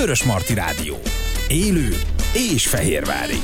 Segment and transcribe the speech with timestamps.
[0.00, 0.94] Vörös Marti Rádió.
[1.48, 1.88] Élő
[2.52, 3.36] és fehérvári.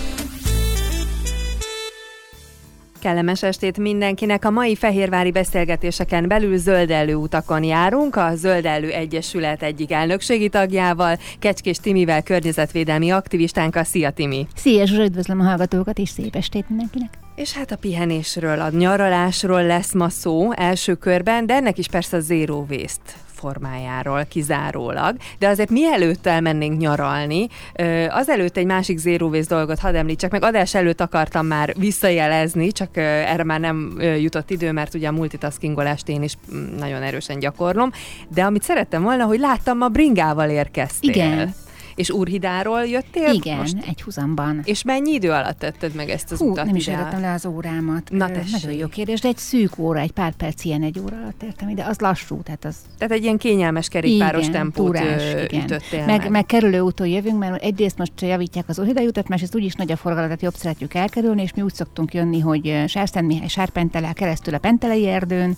[3.00, 4.44] Kellemes estét mindenkinek!
[4.44, 11.76] A mai fehérvári beszélgetéseken belül zöldellő utakon járunk, a Zöldellő Egyesület egyik elnökségi tagjával, Kecskés
[11.76, 13.84] Timivel, környezetvédelmi aktivistánkkal.
[13.84, 14.46] Szia Timi!
[14.54, 17.18] Szia Zsuzsa, üdvözlöm a hallgatókat, és szép estét mindenkinek!
[17.34, 22.16] És hát a pihenésről, a nyaralásról lesz ma szó első körben, de ennek is persze
[22.16, 23.12] a zero waste
[23.42, 25.16] formájáról kizárólag.
[25.38, 27.48] De azért mielőtt elmennénk nyaralni,
[28.08, 32.96] azelőtt egy másik zero waste dolgot hadd említsek, meg adás előtt akartam már visszajelezni, csak
[32.96, 37.90] erre már nem jutott idő, mert ugye a multitaskingolást én is mm, nagyon erősen gyakorlom,
[38.28, 41.10] de amit szerettem volna, hogy láttam, ma bringával érkeztél.
[41.10, 41.54] Igen.
[41.94, 43.32] És Úrhidáról jöttél?
[43.32, 43.76] Igen, most?
[43.88, 44.60] egy húzamban.
[44.64, 46.64] És mennyi idő alatt tetted meg ezt az Hú, utat?
[46.64, 48.10] nem is értettem le az órámat.
[48.10, 51.16] Na Ö, Nagyon jó kérdés, de egy szűk óra, egy pár perc ilyen egy óra
[51.16, 51.84] alatt értem ide.
[51.84, 52.76] Az lassú, tehát az...
[52.98, 55.64] Tehát egy ilyen kényelmes kerékpáros igen, tempót túrás, ö, igen.
[55.64, 56.30] ütöttél Meg, meg.
[56.30, 59.96] meg kerülő úton jövünk, mert egyrészt most javítják az Úrhidai utat, másrészt úgyis nagy a
[59.96, 64.58] forgalom, tehát jobb szeretjük elkerülni, és mi úgy szoktunk jönni, hogy Sárszentmihály, Sárpentele, keresztül a
[64.58, 65.56] Pentelei erdőn,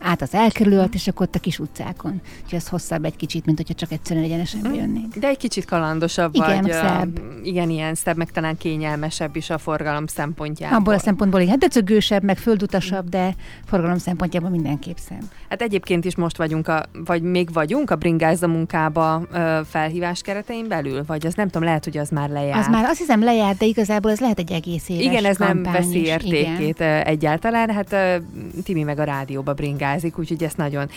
[0.00, 2.20] át az elkerülőt, és akkor ott a kis utcákon.
[2.44, 5.14] Úgyhogy ez hosszabb egy kicsit, mint hogyha csak egyszerűen egyenesen jönnénk.
[5.14, 6.72] De egy kicsit kalandosabb Igen, vagy.
[6.72, 7.20] szebb.
[7.42, 10.76] Igen, ilyen szebb, meg talán kényelmesebb is a forgalom szempontjából.
[10.78, 15.22] Abból a szempontból, igen, hát döcögősebb, meg földutasabb, de forgalom szempontjából mindenképp szebb.
[15.48, 20.68] Hát egyébként is most vagyunk, a, vagy még vagyunk a bringázza munkába ö, felhívás keretein
[20.68, 22.58] belül, vagy az nem tudom, lehet, hogy az már lejárt.
[22.58, 25.62] Az már azt hiszem lejárt, de igazából ez lehet egy egész éves igen, ez nem
[25.62, 27.70] veszi értékét ö, egyáltalán.
[27.70, 27.96] Hát
[28.64, 29.54] Timi meg a rádióba
[29.86, 30.88] bringázik, úgyhogy ezt nagyon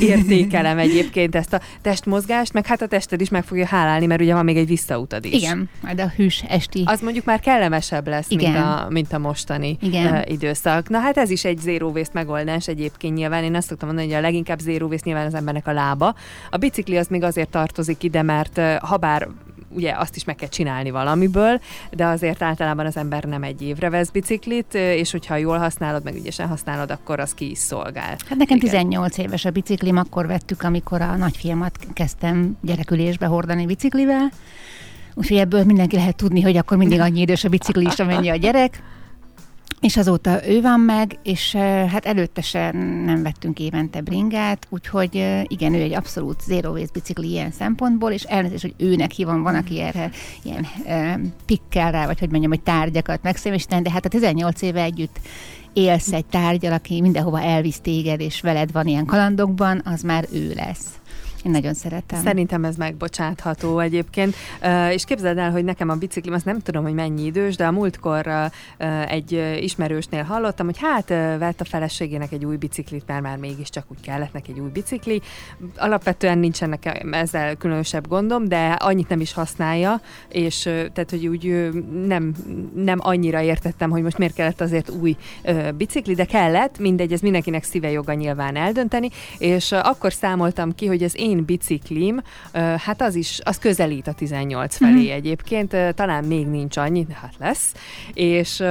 [0.00, 4.34] értékelem egyébként, ezt a testmozgást, meg hát a tested is meg fogja hálálni, mert ugye
[4.34, 5.32] van még egy visszautad is.
[5.32, 5.68] Igen.
[5.82, 6.82] Majd a hűs esti.
[6.86, 8.56] Az mondjuk már kellemesebb lesz, mint Igen.
[8.56, 10.24] a, mint a mostani Igen.
[10.26, 10.88] időszak.
[10.88, 13.44] Na hát ez is egy zero waste megoldás egyébként nyilván.
[13.44, 16.14] Én azt szoktam mondani, hogy a leginkább zero waste nyilván az embernek a lába.
[16.50, 19.28] A bicikli az még azért tartozik ide, mert ha bár
[19.74, 23.90] ugye azt is meg kell csinálni valamiből, de azért általában az ember nem egy évre
[23.90, 28.16] vesz biciklit, és hogyha jól használod, meg ügyesen használod, akkor az ki is szolgál.
[28.28, 28.68] Hát nekem Igen.
[28.68, 34.30] 18 éves a biciklim, akkor vettük, amikor a nagyfiamat kezdtem gyerekülésbe hordani biciklivel.
[35.14, 38.36] Úgyhogy ebből mindenki lehet tudni, hogy akkor mindig annyi idős a bicikli is, amennyi a
[38.36, 38.82] gyerek.
[39.82, 41.54] És azóta ő van meg, és
[41.88, 47.28] hát előtte sem nem vettünk évente bringát, úgyhogy igen, ő egy abszolút zero waste bicikli
[47.28, 50.10] ilyen szempontból, és elnézést, hogy őnek hívom, van, aki erre
[50.42, 50.66] ilyen
[51.46, 55.20] pikkel rá, vagy hogy mondjam, hogy tárgyakat megszemésíteni, de hát a 18 éve együtt
[55.72, 60.52] élsz egy tárgyal, aki mindenhova elvisz téged, és veled van ilyen kalandokban, az már ő
[60.54, 60.86] lesz.
[61.44, 62.22] Én nagyon szeretem.
[62.22, 64.34] Szerintem ez megbocsátható egyébként.
[64.90, 67.70] És képzeld el, hogy nekem a biciklim, azt nem tudom, hogy mennyi idős, de a
[67.70, 68.50] múltkor
[69.08, 71.08] egy ismerősnél hallottam, hogy hát
[71.38, 75.20] vett a feleségének egy új biciklit, mert már mégiscsak úgy kellett neki egy új bicikli.
[75.76, 81.70] Alapvetően nincsen nekem ezzel különösebb gondom, de annyit nem is használja, és tehát, hogy úgy
[82.06, 82.34] nem,
[82.74, 85.16] nem annyira értettem, hogy most miért kellett azért új
[85.76, 89.08] bicikli, de kellett, mindegy, ez mindenkinek szíve joga nyilván eldönteni,
[89.38, 92.20] és akkor számoltam ki, hogy az én biciklim,
[92.52, 95.12] ö, hát az is, az közelít a 18 felé Mhm.
[95.12, 97.74] egyébként, talán még nincs annyi, de hát lesz,
[98.14, 98.62] és,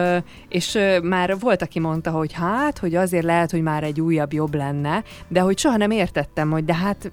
[0.50, 4.56] és már volt, aki mondta, hogy hát, hogy azért lehet, hogy már egy újabb jobb
[4.56, 7.12] lenne, de hogy soha nem értettem, hogy de hát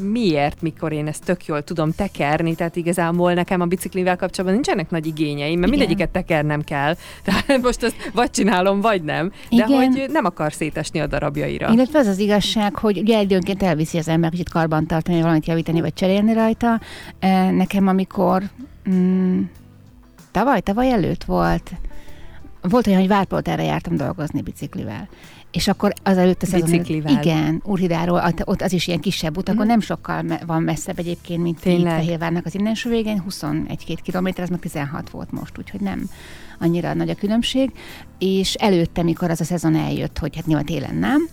[0.00, 4.90] miért, mikor én ezt tök jól tudom tekerni, tehát igazából nekem a biciklivel kapcsolatban nincsenek
[4.90, 5.78] nagy igényeim, mert Igen.
[5.78, 9.68] mindegyiket tekernem kell, tehát most azt vagy csinálom, vagy nem, de Igen.
[9.68, 11.72] hogy nem akar szétesni a darabjaira.
[11.72, 15.80] Illetve az az igazság, hogy ugye időnként elviszi az ember kicsit karban tartani, valamit javítani,
[15.80, 16.80] vagy cserélni rajta.
[17.50, 18.42] Nekem, amikor
[18.90, 19.42] mm,
[20.30, 21.70] tavaly, tavaly előtt volt,
[22.62, 25.08] volt olyan, hogy Várpoltára jártam dolgozni biciklivel.
[25.50, 27.12] És akkor az előtt a szezon- Biciklivel?
[27.22, 29.68] Igen, Úrhidáról, ott- az is ilyen kisebb út, akkor Mhm.
[29.68, 31.58] nem sokkal me- van messzebb egyébként, mint?
[31.60, 36.08] Fehérvárnak az innenső végén, 21-2 kilométer, ez meg 16 volt most, úgyhogy nem
[36.58, 37.72] annyira nagy a különbség.
[38.18, 41.28] És előtte, mikor az a szezon eljött, hogy hát nyilván télen nem,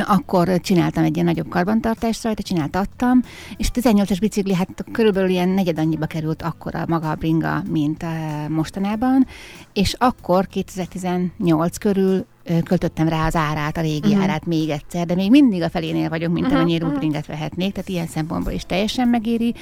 [0.00, 3.22] akkor csináltam egy ilyen nagyobb karbantartást rajta, csináltattam,
[3.56, 8.04] és 18-as bicikli, hát körülbelül ilyen negyed annyiba került akkor a maga a bringa, mint
[8.48, 9.26] mostanában,
[9.72, 12.26] és akkor 2018 körül
[12.64, 14.08] költöttem rá az árát, a régi Mhm.
[14.08, 14.22] uh-huh.
[14.22, 16.92] árát még egyszer, de még mindig a felénél vagyok, mint Mhm, amennyire mhm.
[16.92, 19.54] új bringet vehetnék, tehát ilyen szempontból is teljesen megéri.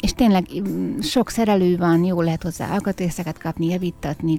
[0.00, 4.38] És tényleg mm, sok szerelő van, jó lehet hozzá alkatrészeket kapni, javítatni,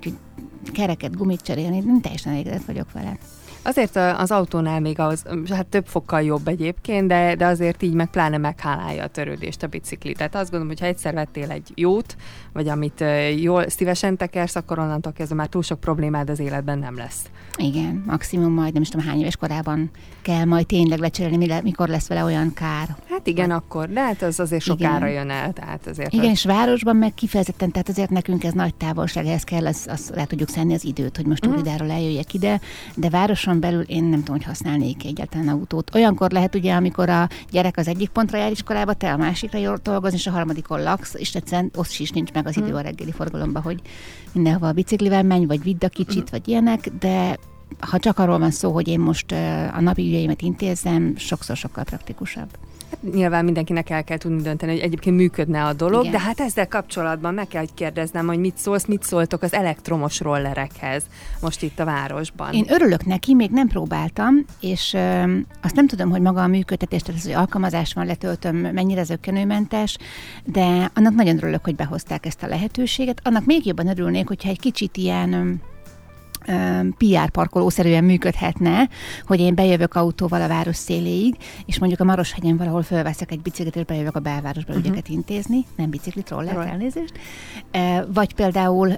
[0.73, 3.17] kereket, gumit cserélni, teljesen elégedett vagyok vele.
[3.67, 8.09] Azért az autónál még az, hát több fokkal jobb egyébként, de, de azért így meg
[8.09, 10.13] pláne meghálálja a törődést a bicikli.
[10.13, 12.15] Tehát azt gondolom, hogy ha egyszer vettél egy jót,
[12.53, 13.03] vagy amit
[13.37, 17.25] jól szívesen tekersz, akkor onnantól kezdve már túl sok problémád az életben nem lesz.
[17.57, 19.89] Igen, maximum majd nem is tudom hány éves korában
[20.21, 22.95] kell majd tényleg lecserélni, mikor lesz vele olyan kár.
[23.09, 25.53] Hát igen, hát, akkor, de hát az azért sokára jön el.
[25.53, 26.31] Tehát azért igen, az...
[26.31, 30.25] és városban meg kifejezetten, tehát azért nekünk ez nagy távolság, ehhez kell, az, az le
[30.25, 31.51] tudjuk szenni az időt, hogy most mm.
[31.51, 32.59] Uridáról eljöjjek ide,
[32.95, 35.95] de városon belül én nem tudom, hogy használnék egyáltalán autót.
[35.95, 39.79] Olyankor lehet ugye, amikor a gyerek az egyik pontra jár iskolába, te a másikra jól
[39.83, 42.75] dolgozni, és a harmadikon laksz, és egyszerűen ott is nincs meg az idő mm.
[42.75, 43.81] a reggeli forgalomba, hogy
[44.31, 46.31] mindenhova a biciklivel menj, vagy vidd a kicsit, mm.
[46.31, 47.37] vagy ilyenek, de
[47.79, 49.31] ha csak arról van szó, hogy én most
[49.73, 52.49] a napi ügyeimet intézem, sokszor sokkal praktikusabb.
[53.03, 56.11] Hát nyilván mindenkinek el kell tudni dönteni, hogy egyébként működne a dolog, Igen.
[56.11, 60.19] de hát ezzel kapcsolatban meg kell, hogy kérdeznem, hogy mit szólsz, mit szóltok az elektromos
[60.19, 61.03] rollerekhez
[61.41, 62.53] most itt a városban.
[62.53, 67.01] Én örülök neki, még nem próbáltam, és ö, azt nem tudom, hogy maga a működtetés,
[67.01, 69.97] tehát az, hogy alkalmazás van, letöltöm, mennyire zöggenőmentes,
[70.45, 73.21] de annak nagyon örülök, hogy behozták ezt a lehetőséget.
[73.23, 75.61] Annak még jobban örülnék, hogyha egy kicsit ilyen
[76.97, 78.89] PR parkolószerűen működhetne,
[79.25, 83.75] hogy én bejövök autóval a város széléig, és mondjuk a Maroshegyen valahol fölveszek egy biciklit,
[83.75, 84.85] és bejövök a belvárosba uh-huh.
[84.85, 87.13] ügyeket intézni, nem biciklit, roller, elnézést.
[88.07, 88.91] Vagy például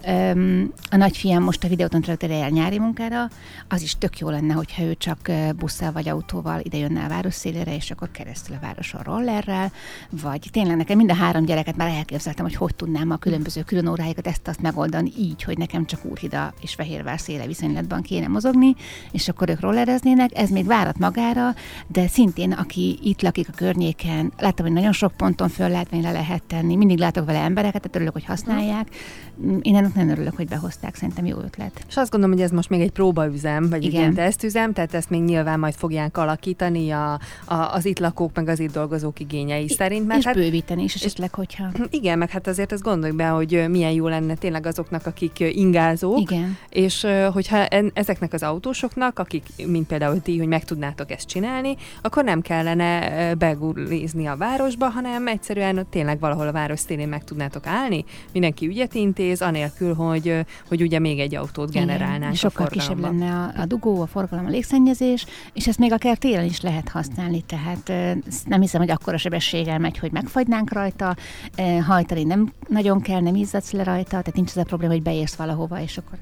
[0.90, 3.30] a nagyfiam most a videóton el nyári munkára,
[3.68, 7.34] az is tök jó lenne, hogyha ő csak busszal vagy autóval ide jönne a város
[7.34, 9.72] szélére, és akkor keresztül a városon rollerrel,
[10.10, 13.88] vagy tényleg nekem mind a három gyereket már elképzeltem, hogy hogy tudnám a különböző külön
[13.88, 18.76] óráikat ezt-azt megoldani így, hogy nekem csak Úrhida és Fehérvár szél féle viszonylatban kéne mozogni,
[19.12, 21.54] és akkor ők rollereznének, ez még várat magára,
[21.88, 26.12] de szintén, aki itt lakik a környéken, láttam, hogy nagyon sok ponton föl lehet, le
[26.12, 28.88] lehet tenni, mindig látok vele embereket, tehát örülök, hogy használják.
[29.62, 31.86] Én ennek nem örülök, hogy behozták, szerintem jó ötlet.
[31.88, 34.02] És azt gondolom, hogy ez most még egy próbaüzem, vagy Igen.
[34.02, 38.48] igen tesztüzem, tehát ezt még nyilván majd fogják alakítani a, a, az itt lakók, meg
[38.48, 40.08] az itt dolgozók igényei I- szerint.
[40.08, 41.66] Mert és hát, bővíteni is esetleg, hogyha...
[41.90, 46.20] Igen, meg hát azért azt gondoljuk be, hogy milyen jó lenne tényleg azoknak, akik ingázók,
[46.20, 46.58] Igen.
[46.70, 52.24] és hogyha ezeknek az autósoknak, akik, mint például ti, hogy meg tudnátok ezt csinálni, akkor
[52.24, 58.06] nem kellene begulizni a városba, hanem egyszerűen tényleg valahol a város szélén meg tudnátok állni,
[58.32, 63.62] mindenki ügyet intéz, anélkül, hogy, hogy ugye még egy autót generálnánk Sokkal kisebb lenne a,
[63.62, 67.92] a dugó, a forgalom, a légszennyezés, és ezt még akár télen is lehet használni, tehát
[68.46, 71.16] nem hiszem, hogy akkora sebességgel megy, hogy megfagynánk rajta,
[71.88, 75.36] hajtani nem nagyon kell, nem izzadsz le rajta, tehát nincs az a probléma, hogy beérsz
[75.36, 76.18] valahova, és akkor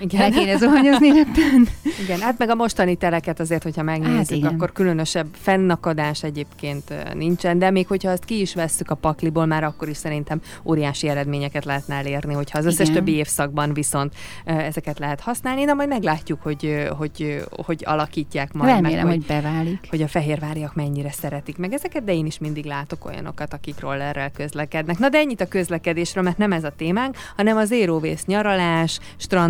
[0.00, 0.20] igen.
[0.20, 1.68] El kéne zuhanyozni rögtön.
[2.02, 7.58] Igen, hát meg a mostani teleket azért, hogyha megnézzük, hát akkor különösebb fennakadás egyébként nincsen,
[7.58, 11.64] de még hogyha azt ki is vesszük a pakliból, már akkor is szerintem óriási eredményeket
[11.64, 12.94] lehetne elérni, hogyha az összes Igen.
[12.94, 19.06] többi évszakban viszont ezeket lehet használni, de majd meglátjuk, hogy, hogy, hogy alakítják majd Remélem,
[19.06, 19.86] meg, hogy, hogy beválik.
[19.90, 24.30] Hogy a fehérváriak mennyire szeretik meg ezeket, de én is mindig látok olyanokat, akik rollerrel
[24.30, 24.98] közlekednek.
[24.98, 29.00] Na de ennyit a közlekedésről, mert nem ez a témánk, hanem az zero nyaralás,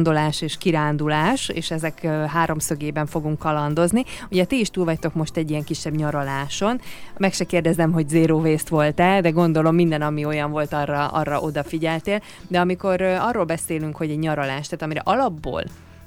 [0.09, 4.05] strandolás és kirándulás, és ezek háromszögében fogunk kalandozni.
[4.31, 6.81] Ugye ti is túl vagytok most egy ilyen kisebb nyaraláson.
[7.19, 11.41] Meg se kérdezem, hogy zero waste volt-e, de gondolom minden, ami olyan volt, arra, arra
[11.41, 12.23] odafigyeltél.
[12.49, 15.63] De amikor arról beszélünk, hogy egy nyaralás, tehát amire alapból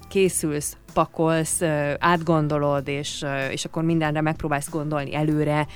[0.09, 1.61] készülsz, pakolsz,
[1.99, 5.67] átgondolod, és, és akkor mindenre megpróbálsz gondolni előre,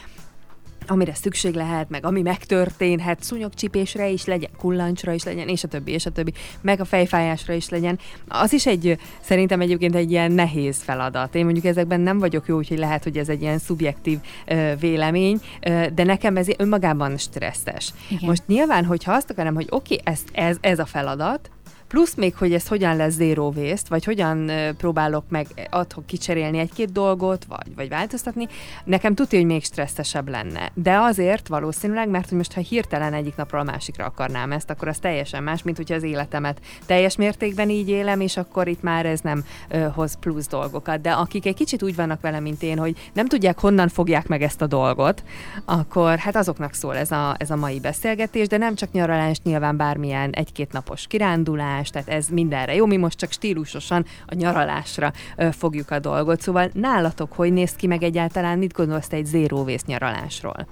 [0.88, 5.92] amire szükség lehet, meg ami megtörténhet, szúnyogcsipésre is legyen, kullancsra is legyen, és a többi,
[5.92, 8.00] és a többi, meg a fejfájásra is legyen.
[8.28, 11.36] Az is egy, szerintem egyébként egy ilyen nehéz feladat.
[11.36, 15.40] Én mondjuk ezekben nem vagyok jó, úgyhogy lehet, hogy ez egy ilyen szubjektív ö, vélemény,
[15.62, 17.94] ö, de nekem ez önmagában stresszes.
[18.10, 18.30] Igen.
[18.30, 21.50] Most nyilván, hogyha azt akarom, hogy oké, okay, ez, ez, ez a feladat,
[21.88, 26.92] Plusz még, hogy ez hogyan lesz zero waste, vagy hogyan próbálok meg adhok kicserélni egy-két
[26.92, 28.48] dolgot, vagy, vagy változtatni,
[28.84, 30.72] nekem tudja, hogy még stresszesebb lenne.
[30.74, 34.88] De azért valószínűleg, mert hogy most ha hirtelen egyik napról a másikra akarnám ezt, akkor
[34.88, 39.06] az teljesen más, mint hogyha az életemet teljes mértékben így élem, és akkor itt már
[39.06, 41.02] ez nem ö, hoz plusz dolgokat.
[41.02, 44.42] De akik egy kicsit úgy vannak vele, mint én, hogy nem tudják, honnan fogják meg
[44.42, 45.24] ezt a dolgot,
[45.66, 49.78] akkor hát azoknak szól ez a, ez a mai beszélgetés, de nem csak nyaralás, nyilván
[49.78, 52.86] bármilyen egy-két napos kirándulás, nyaralás, tehát ez mindenre jó.
[52.86, 56.42] Mi most csak stílusosan a nyaralásra ö, fogjuk a dolgot.
[56.42, 59.26] Szóval nálatok hogy néz ki meg egyáltalán, mit gondolsz te egy
[59.64, 60.68] waste nyaralásról?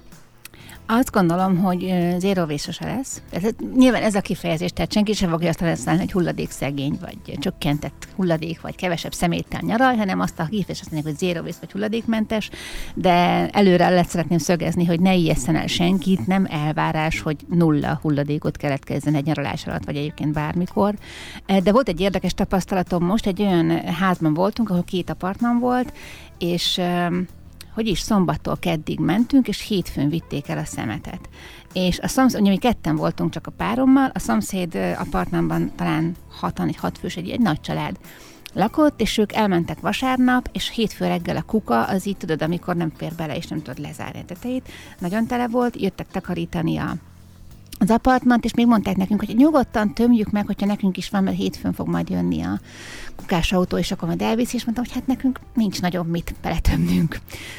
[0.86, 3.22] Azt gondolom, hogy zero waste lesz.
[3.30, 3.42] Ez,
[3.74, 8.08] nyilván ez a kifejezés, tehát senki sem fogja azt használni, hogy hulladék szegény, vagy csökkentett
[8.16, 12.50] hulladék, vagy kevesebb szeméttel nyaral, hanem azt a kifejezést mondják, hogy waste, vagy hulladékmentes,
[12.94, 18.56] de előre lehet szeretném szögezni, hogy ne ijesszen el senkit, nem elvárás, hogy nulla hulladékot
[18.56, 20.94] keletkezzen egy nyaralás alatt, vagy egyébként bármikor.
[21.62, 25.92] De volt egy érdekes tapasztalatom most, egy olyan házban voltunk, ahol két apartman volt,
[26.38, 26.80] és
[27.74, 31.28] hogy is szombattól keddig mentünk, és hétfőn vitték el a szemetet.
[31.72, 36.68] És a szomszéd, ugye mi ketten voltunk csak a párommal, a szomszéd apartmanban talán hatan,
[36.68, 37.96] egy hatfős, egy, egy nagy család
[38.52, 42.92] lakott, és ők elmentek vasárnap, és hétfő reggel a kuka, az így tudod, amikor nem
[42.96, 46.94] fér bele, és nem tudod lezárni a tetejét, nagyon tele volt, jöttek takarítani a
[47.78, 51.36] az apartmant, és még mondták nekünk, hogy nyugodtan tömjük meg, hogyha nekünk is van, mert
[51.36, 52.60] hétfőn fog majd jönni a
[53.16, 57.18] kukás autó, és akkor majd elviszi, és mondtam, hogy hát nekünk nincs nagyobb mit beletömnünk.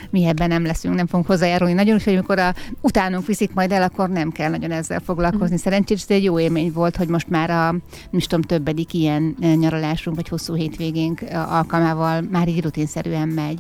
[0.10, 3.84] Mi ebben nem leszünk, nem fogunk hozzájárulni nagyon, úgyhogy amikor a, utánunk viszik majd el,
[3.84, 5.56] akkor nem kell nagyon ezzel foglalkozni.
[5.56, 5.58] Mm.
[5.58, 7.82] Szerencsés, ez egy jó élmény volt, hogy most már a, nem
[8.12, 13.60] is tudom, többedik ilyen nyaralásunk, vagy hosszú hétvégénk alkalmával már így rutinszerűen megy.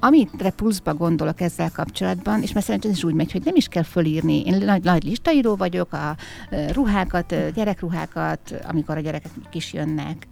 [0.00, 3.82] Amit pluszba gondolok ezzel kapcsolatban, és mert ez is úgy megy, hogy nem is kell
[3.82, 4.42] fölírni.
[4.46, 6.16] Én nagy, nagy listaíró vagyok, a
[6.72, 10.26] ruhákat, gyerekruhákat, amikor a gyerekek is jönnek,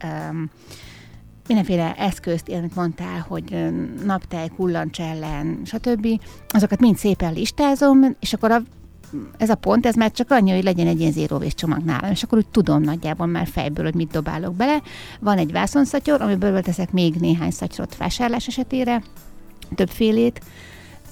[1.46, 3.70] mindenféle eszközt, amit mondtál, hogy
[4.04, 6.06] naptej, kullancs ellen, stb.
[6.48, 8.62] Azokat mind szépen listázom, és akkor a
[9.36, 12.22] ez a pont, ez már csak annyi, hogy legyen egy ilyen zero csomag nálam, és
[12.22, 14.82] akkor úgy tudom nagyjából már fejből, hogy mit dobálok bele.
[15.20, 19.02] Van egy vászonszatyor, amiből teszek még néhány szatyrot vásárlás esetére,
[19.74, 20.40] többfélét,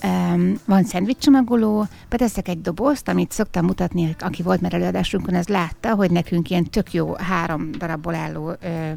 [0.04, 5.94] Um, van szendvicscsomagoló, beteszek egy dobozt, amit szoktam mutatni, aki volt már előadásunkon, az látta,
[5.94, 8.90] hogy nekünk ilyen tök jó három darabból álló ö,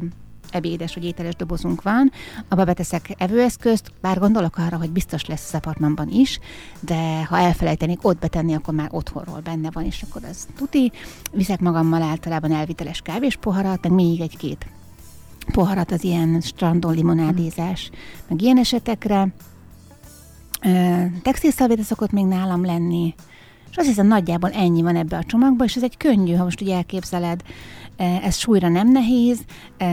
[0.50, 2.12] ebédes vagy ételes dobozunk van,
[2.48, 6.38] abba beteszek evőeszközt, bár gondolok arra, hogy biztos lesz az apartmanban is,
[6.80, 10.92] de ha elfelejtenék ott betenni, akkor már otthonról benne van, és akkor az tuti.
[11.32, 14.66] Viszek magammal általában elviteles kávés poharat, meg még egy-két
[15.52, 17.90] poharat az ilyen strandon limonádézás,
[18.28, 19.28] meg ilyen esetekre.
[21.22, 23.14] Textilszalvéta szokott még nálam lenni,
[23.70, 26.60] és azt hiszem nagyjából ennyi van ebbe a csomagba, és ez egy könnyű, ha most
[26.60, 27.42] ugye elképzeled,
[27.96, 29.40] ez súlyra nem nehéz,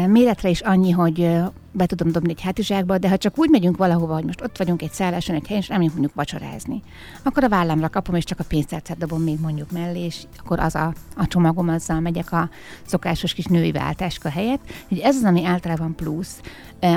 [0.08, 1.32] méretre is annyi, hogy
[1.78, 4.82] be tudom dobni egy hátizsákba, de ha csak úgy megyünk valahova, hogy most ott vagyunk
[4.82, 6.82] egy szálláson, egy helyen, és nem mondjuk vacsorázni,
[7.24, 10.76] akkor a vállamra kapom, és csak a pénztárcát dobom még mondjuk mellé, és akkor az
[10.76, 12.50] a, a csomagom, azzal megyek a
[12.86, 14.62] szokásos kis női váltáska helyett.
[14.84, 16.42] Úgyhogy ez az, ami általában plusz.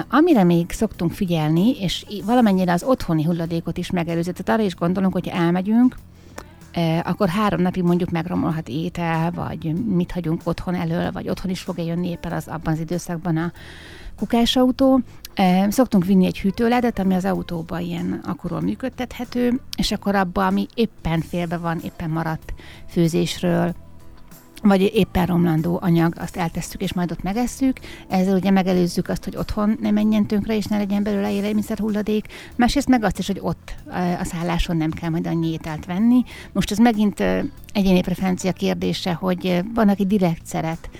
[0.08, 5.12] Amire még szoktunk figyelni, és valamennyire az otthoni hulladékot is megelőző, tehát arra is gondolunk,
[5.12, 5.94] hogy elmegyünk,
[7.02, 11.82] akkor három napig mondjuk megromolhat étel, vagy mit hagyunk otthon elől, vagy otthon is fog-e
[11.82, 13.52] jönni éppen az abban az időszakban a
[14.16, 15.00] kukásautó.
[15.68, 21.20] Szoktunk vinni egy hűtőledet, ami az autóba ilyen akkorról működtethető, és akkor abba, ami éppen
[21.20, 22.54] félbe van, éppen maradt
[22.88, 23.74] főzésről,
[24.62, 27.80] vagy éppen romlandó anyag, azt eltesszük, és majd ott megesszük.
[28.08, 32.26] Ezzel ugye megelőzzük azt, hogy otthon ne menjen tönkre, és ne legyen belőle élelmiszer hulladék.
[32.56, 33.74] Másrészt meg azt is, hogy ott
[34.20, 36.24] a szálláson nem kell majd annyi ételt venni.
[36.52, 37.20] Most ez megint
[37.72, 40.90] egyéni preferencia kérdése, hogy van, aki direkt szeret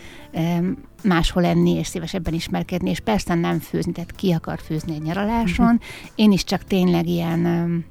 [1.03, 5.67] máshol lenni, és szívesebben ismerkedni, és persze nem főzni, tehát ki akar főzni egy nyaraláson.
[5.67, 5.81] Uh-huh.
[6.15, 7.85] Én is csak tényleg ilyen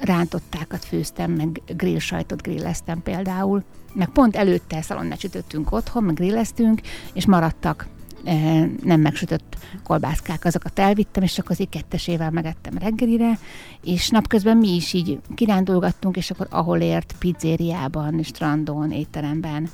[0.00, 6.80] rántottákat főztem, meg grill sajtot grilleztem például, meg pont előtte szalonnát sütöttünk otthon, meg grilleztünk,
[7.12, 7.86] és maradtak
[8.24, 8.34] e,
[8.82, 13.38] nem megsütött kolbászkák, azokat elvittem, és akkor az kettesével megettem reggelire,
[13.84, 19.68] és napközben mi is így kirándulgattunk, és akkor ahol ért, pizzériában, strandon, étteremben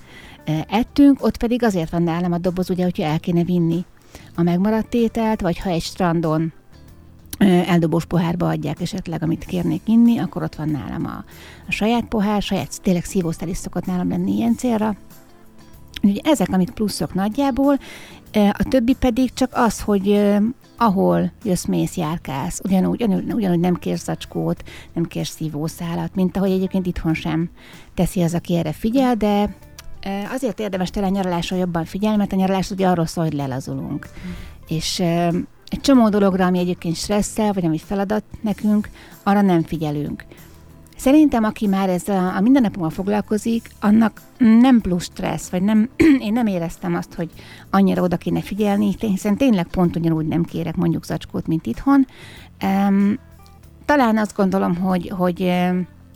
[0.44, 3.84] e, ettünk, ott pedig azért van nálam a doboz, ugye, hogyha el kéne vinni
[4.34, 6.52] a megmaradt ételt, vagy ha egy strandon
[7.38, 11.24] eldobós pohárba adják esetleg, amit kérnék inni, akkor ott van nálam a,
[11.68, 14.96] a saját pohár, saját tényleg szívósztál is szokott nálam lenni ilyen célra.
[16.02, 17.78] Úgyhogy ezek, amit pluszok nagyjából,
[18.32, 20.32] a többi pedig csak az, hogy
[20.76, 24.62] ahol jössz, mész, járkálsz, ugyanúgy, ugyanúgy nem kérsz zacskót,
[24.92, 27.50] nem kérsz szívószálat, mint ahogy egyébként itthon sem
[27.94, 29.56] teszi az, aki erre figyel, de
[30.32, 34.08] azért érdemes tele nyaralásra jobban figyelni, mert a nyaralás ugye arról szól, hogy lelazulunk.
[34.26, 34.30] Mm.
[34.68, 35.02] És
[35.74, 38.88] egy csomó dologra, ami egyébként stresszel, vagy ami feladat nekünk,
[39.22, 40.24] arra nem figyelünk.
[40.96, 45.88] Szerintem, aki már ezzel a mindennapokban foglalkozik, annak nem plusz stressz, vagy nem,
[46.26, 47.30] én nem éreztem azt, hogy
[47.70, 52.06] annyira oda kéne figyelni, hiszen tényleg pont ugyanúgy nem kérek mondjuk zacskót, mint itthon.
[52.62, 53.18] Um,
[53.84, 55.52] talán azt gondolom, hogy, hogy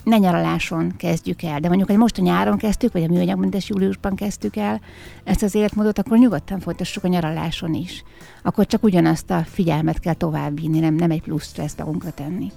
[0.09, 4.15] ne nyaraláson kezdjük el, de mondjuk, hogy most a nyáron kezdtük, vagy a műanyagmentes júliusban
[4.15, 4.81] kezdtük el
[5.25, 8.03] ezt az életmódot, akkor nyugodtan folytassuk a nyaraláson is.
[8.43, 12.53] Akkor csak ugyanazt a figyelmet kell továbbvinni, nem, nem egy plusz stressz magunkra tenni.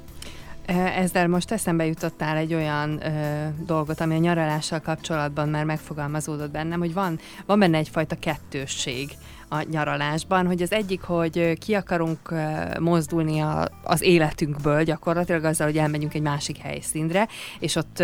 [0.96, 6.80] Ezzel most eszembe jutottál egy olyan ö, dolgot, ami a nyaralással kapcsolatban már megfogalmazódott bennem,
[6.80, 9.12] hogy van, van benne egyfajta kettősség
[9.54, 12.34] a nyaralásban, hogy az egyik, hogy ki akarunk
[12.80, 17.28] mozdulni a, az életünkből gyakorlatilag azzal, hogy elmegyünk egy másik helyszínre,
[17.60, 18.04] és ott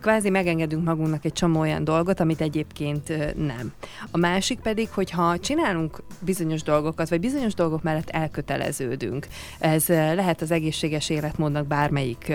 [0.00, 3.72] kvázi megengedünk magunknak egy csomó olyan dolgot, amit egyébként nem.
[4.10, 9.26] A másik pedig, hogyha csinálunk bizonyos dolgokat, vagy bizonyos dolgok mellett elköteleződünk,
[9.58, 12.32] ez lehet az egészséges életmódnak bármelyik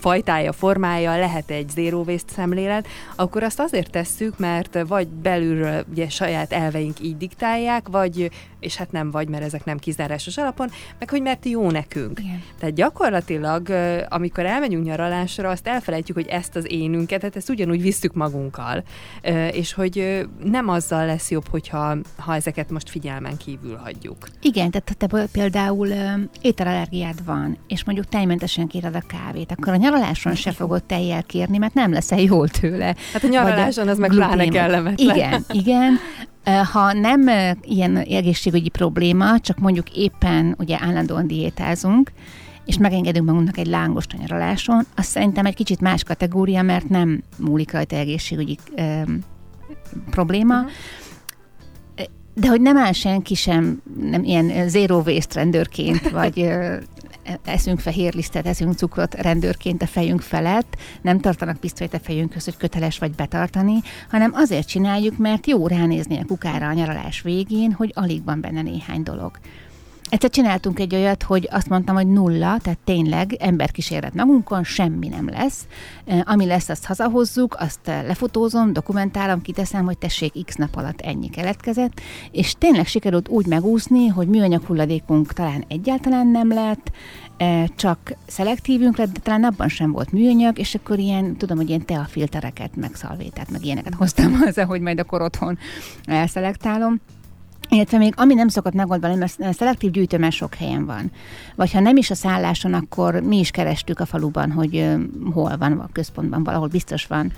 [0.00, 6.08] fajtája, formája, lehet egy zero waste szemlélet, akkor azt azért tesszük, mert vagy belülről ugye
[6.08, 8.30] saját elveink így diktálják, vagy,
[8.60, 12.20] és hát nem vagy, mert ezek nem kizárásos alapon, meg hogy mert jó nekünk.
[12.20, 12.42] Igen.
[12.58, 13.68] Tehát gyakorlatilag,
[14.08, 18.82] amikor elmegyünk nyaralásra, azt elfelejtjük, hogy ezt az énünket, tehát ezt ugyanúgy visszük magunkkal,
[19.52, 24.28] és hogy nem azzal lesz jobb, hogyha ha ezeket most figyelmen kívül hagyjuk.
[24.42, 25.88] Igen, tehát ha te például
[26.40, 31.58] ételallergiád van, és mondjuk tejmentesen kéred a kávét, akkor a nyaraláson se fogod tejjel kérni,
[31.58, 32.94] mert nem leszel jól tőle.
[33.12, 35.16] Hát a nyaraláson az meg pláne kellemetlen.
[35.16, 35.98] Igen, igen.
[36.72, 37.28] Ha nem
[37.62, 42.12] ilyen egészségügyi probléma, csak mondjuk éppen ugye állandóan diétázunk,
[42.66, 47.72] és megengedünk magunknak egy lángos nyaraláson, az szerintem egy kicsit más kategória, mert nem múlik
[47.72, 48.82] rajta egészségügyi ö,
[50.10, 50.70] probléma, uh-huh
[52.34, 56.48] de hogy nem áll senki sem nem ilyen zero waste rendőrként, vagy
[57.44, 62.56] eszünk fehér lisztet, eszünk cukrot rendőrként a fejünk felett, nem tartanak pisztolyt a fejünkhöz, hogy
[62.56, 67.92] köteles vagy betartani, hanem azért csináljuk, mert jó ránézni a kukára a nyaralás végén, hogy
[67.94, 69.38] alig van benne néhány dolog.
[70.10, 75.28] Egyszer csináltunk egy olyat, hogy azt mondtam, hogy nulla, tehát tényleg emberkísérlet magunkon, semmi nem
[75.28, 75.66] lesz.
[76.24, 82.00] Ami lesz, azt hazahozzuk, azt lefotózom, dokumentálom, kiteszem, hogy tessék, x nap alatt ennyi keletkezett,
[82.30, 86.90] és tényleg sikerült úgy megúszni, hogy műanyag hulladékunk talán egyáltalán nem lett,
[87.76, 91.84] csak szelektívünk lett, de talán abban sem volt műanyag, és akkor ilyen, tudom, hogy ilyen
[91.84, 95.58] teafiltereket, meg szalvétát, meg ilyeneket hoztam hozzá, hogy majd akkor otthon
[96.04, 97.00] elszelektálom.
[97.68, 101.10] Illetve még ami nem szokott megoldani, mert szelektív gyűjtő már sok helyen van.
[101.56, 104.96] Vagy ha nem is a szálláson, akkor mi is kerestük a faluban, hogy
[105.32, 107.32] hol van a központban, valahol biztos van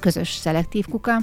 [0.00, 1.18] közös szelektív kuka,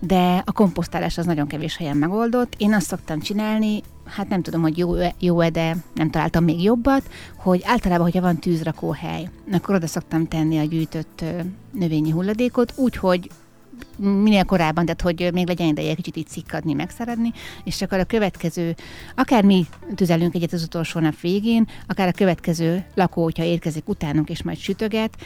[0.00, 2.54] de a komposztálás az nagyon kevés helyen megoldott.
[2.56, 7.10] Én azt szoktam csinálni, hát nem tudom, hogy jó-e, jó de nem találtam még jobbat,
[7.36, 11.24] hogy általában, hogyha van tűzrakóhely, akkor oda szoktam tenni a gyűjtött
[11.72, 13.30] növényi hulladékot, úgyhogy
[13.96, 17.32] minél korábban, tehát hogy még legyen ideje kicsit így szikkadni, megszeredni,
[17.64, 18.74] és akkor a következő,
[19.14, 24.28] akár mi tüzelünk egyet az utolsó nap végén, akár a következő lakó, hogyha érkezik utánunk
[24.28, 25.16] és majd sütöget,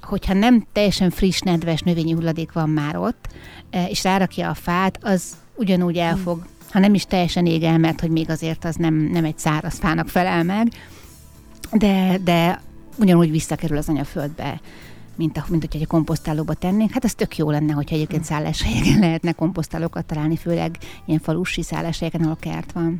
[0.00, 3.28] hogyha nem teljesen friss, nedves növényi hulladék van már ott,
[3.70, 7.78] e, és rárakja a fát, az ugyanúgy el fog, ha nem is teljesen ég el,
[7.78, 10.68] mert hogy még azért az nem, nem egy száraz fának felel meg,
[11.72, 12.62] de, de
[12.96, 14.60] ugyanúgy visszakerül az anyaföldbe
[15.20, 16.90] mint, a, mint hogyha egy komposztálóba tennénk.
[16.92, 22.22] Hát ez tök jó lenne, hogyha egyébként szálláshelyeken lehetne komposztálókat találni, főleg ilyen falusi szálláshelyeken,
[22.22, 22.98] ahol kert van.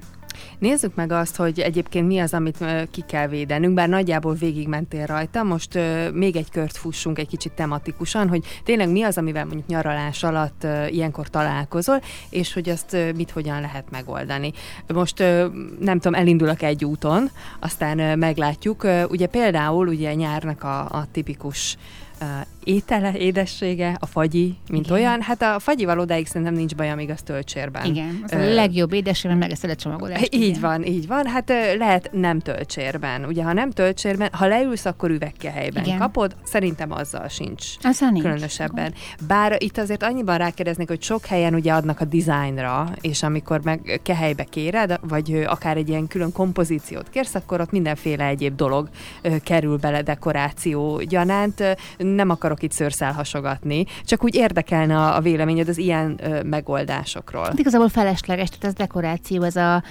[0.58, 5.42] Nézzük meg azt, hogy egyébként mi az, amit ki kell védenünk, bár nagyjából végigmentél rajta,
[5.42, 5.78] most
[6.12, 10.66] még egy kört fussunk egy kicsit tematikusan, hogy tényleg mi az, amivel mondjuk nyaralás alatt
[10.88, 14.52] ilyenkor találkozol, és hogy azt mit hogyan lehet megoldani.
[14.86, 15.18] Most
[15.80, 17.30] nem tudom, elindulok egy úton,
[17.60, 18.86] aztán meglátjuk.
[19.08, 21.76] Ugye például ugye nyárnak a, a tipikus
[22.20, 24.96] uh, étele, édessége, a fagyi, mint Igen.
[24.98, 25.20] olyan.
[25.20, 27.84] Hát a fagyival odáig szerintem nincs baj, amíg az töltsérben.
[27.84, 30.34] Igen, az ö, a legjobb édességben meg ezt a lecsomagolást.
[30.34, 30.60] Így igen.
[30.60, 31.26] van, így van.
[31.26, 33.24] Hát lehet nem töltsérben.
[33.24, 35.98] Ugye, ha nem töltsérben, ha leülsz, akkor üvegkehelyben igen.
[35.98, 38.24] kapod, szerintem azzal sincs azzal nincs.
[38.24, 38.94] különösebben.
[39.26, 44.00] Bár itt azért annyiban rákérdeznék, hogy sok helyen ugye adnak a dizájnra, és amikor meg
[44.02, 48.88] kehelybe kéred, vagy akár egy ilyen külön kompozíciót kérsz, akkor ott mindenféle egyéb dolog
[49.42, 51.62] kerül bele dekoráció gyanánt.
[51.98, 56.42] Nem akar akarok itt szőrszál hasogatni, csak úgy érdekelne a, a véleményed az ilyen ö,
[56.42, 57.44] megoldásokról.
[57.44, 59.82] Hát igazából felesleges, tehát ez dekoráció, ez a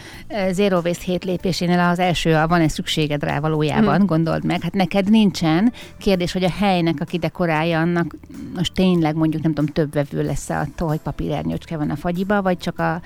[0.52, 4.06] Zero Waste hét lépésénél az első, a van-e szükséged rá valójában, hmm.
[4.06, 4.62] gondold meg.
[4.62, 5.74] Hát neked nincsen.
[5.98, 8.16] Kérdés, hogy a helynek, aki dekorálja, annak
[8.56, 12.58] most tényleg mondjuk nem tudom, több vevő lesz attól, hogy papírernyőcske van a fagyiba, vagy
[12.58, 13.02] csak a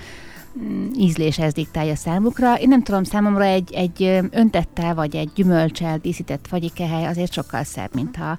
[0.58, 2.58] mm, ízlés ez diktálja számukra.
[2.58, 7.94] Én nem tudom, számomra egy, egy öntettel vagy egy gyümölcsel díszített fagyikehely azért sokkal szebb,
[7.94, 8.38] mint ha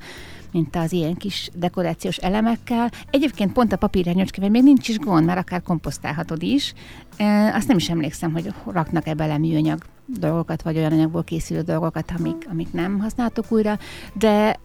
[0.56, 2.92] mint az ilyen kis dekorációs elemekkel.
[3.10, 6.74] Egyébként pont a papírhernyőcskével még nincs is gond, mert akár komposztálhatod is.
[7.18, 12.14] E, azt nem is emlékszem, hogy raknak-e bele műanyag dolgokat, vagy olyan anyagból készülő dolgokat,
[12.18, 13.78] amik, amik nem használhatók újra,
[14.14, 14.60] de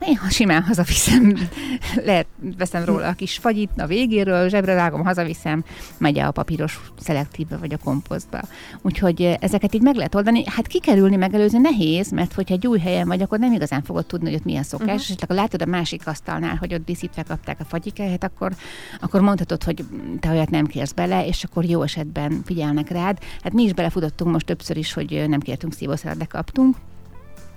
[0.00, 1.36] én ha simán hazaviszem,
[2.04, 2.26] lehet,
[2.58, 5.64] veszem róla a kis fagyit a végéről, zsebre rágom, hazaviszem,
[5.98, 8.40] megy a papíros szelektívbe vagy a komposztba.
[8.82, 10.42] Úgyhogy ezeket így meg lehet oldani.
[10.46, 14.26] Hát kikerülni, megelőzni nehéz, mert hogyha egy új helyen vagy, akkor nem igazán fogod tudni,
[14.26, 15.16] hogy ott milyen szokás, uh-huh.
[15.16, 18.52] és akkor látod a másik asztalnál, hogy ott díszítve kapták a fagyikáját, akkor,
[19.00, 19.84] akkor mondhatod, hogy
[20.20, 23.18] te olyat nem kérsz bele, és akkor jó esetben figyelnek rád.
[23.42, 26.76] Hát mi is belefutottunk most többször is, hogy nem kértünk szívószálat, de kaptunk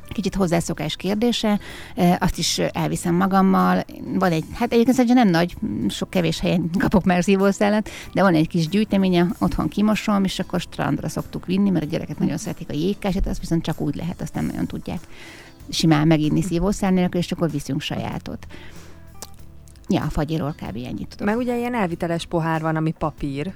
[0.08, 1.60] kicsit hozzászokás kérdése,
[2.20, 3.86] azt is elviszem magammal.
[4.14, 5.56] Van egy, hát egyébként szerintem nem nagy,
[5.90, 10.60] sok kevés helyen kapok már szívószálat, de van egy kis gyűjteménye, otthon kimosom, és akkor
[10.60, 14.22] strandra szoktuk vinni, mert a gyerekek nagyon szeretik a jégkását, azt viszont csak úgy lehet,
[14.22, 15.00] azt nem nagyon tudják
[15.70, 18.48] simán meginni szívószál nélkül, és akkor viszünk sajátot.
[19.88, 20.76] Ja, a fagyiról kb.
[20.76, 21.26] ennyit tudok.
[21.26, 23.54] Meg ugye ilyen elviteles pohár van, ami papír,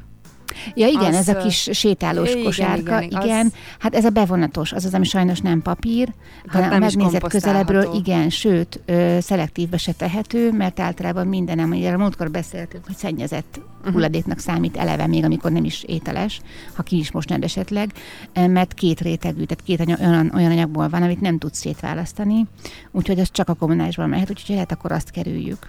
[0.75, 3.21] Ja igen, az, ez a kis sétálós igen, kosárka, igen.
[3.23, 3.45] igen.
[3.45, 3.53] Az...
[3.79, 6.13] Hát ez a bevonatos, az az, ami sajnos nem papír,
[6.47, 11.91] hát hanem nem megnézett közelebbről, igen, sőt, ö, szelektívbe se tehető, mert általában mindenem, ugye
[11.91, 13.93] a múltkor beszéltünk, hogy szennyezett uh-huh.
[13.93, 16.41] hulladéknak számít eleve, még amikor nem is ételes,
[16.73, 17.91] ha ki is most esetleg,
[18.33, 22.45] mert két rétegű, tehát két olyan, olyan anyagból van, amit nem tudsz szétválasztani,
[22.91, 25.67] úgyhogy az csak a kommunálisban mehet, úgyhogy lehet akkor azt kerüljük.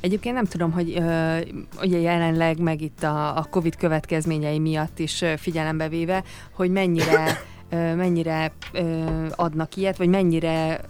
[0.00, 1.38] Egyébként nem tudom, hogy ö,
[1.82, 3.76] ugye jelenleg meg itt a, a COVID
[4.06, 7.24] következményei miatt is figyelembe véve, hogy mennyire
[7.96, 8.52] mennyire
[9.30, 10.80] adnak ilyet, vagy mennyire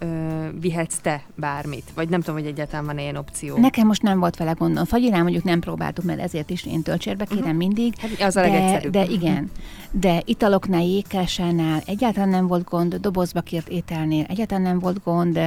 [0.59, 1.83] vihetsz te bármit?
[1.95, 3.57] Vagy nem tudom, hogy egyáltalán van ilyen opció.
[3.57, 4.85] Nekem most nem volt vele gondom.
[4.85, 7.57] Fagyinál mondjuk nem próbáltuk, mert ezért is én töltsérbe kérem uh-huh.
[7.57, 7.93] mindig.
[7.97, 8.91] Hát az a legegyszerűbb.
[8.91, 9.51] De igen.
[9.91, 15.39] De italoknál, jégkásánál egyáltalán nem volt gond, dobozba kért ételnél egyáltalán nem volt gond,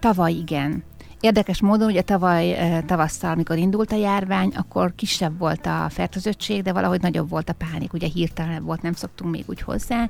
[0.00, 0.84] tavaly igen.
[1.20, 6.72] Érdekes módon, ugye tavaly tavasszal, amikor indult a járvány, akkor kisebb volt a fertőzöttség, de
[6.72, 10.08] valahogy nagyobb volt a pánik, ugye hirtelen volt, nem szoktunk még úgy hozzá.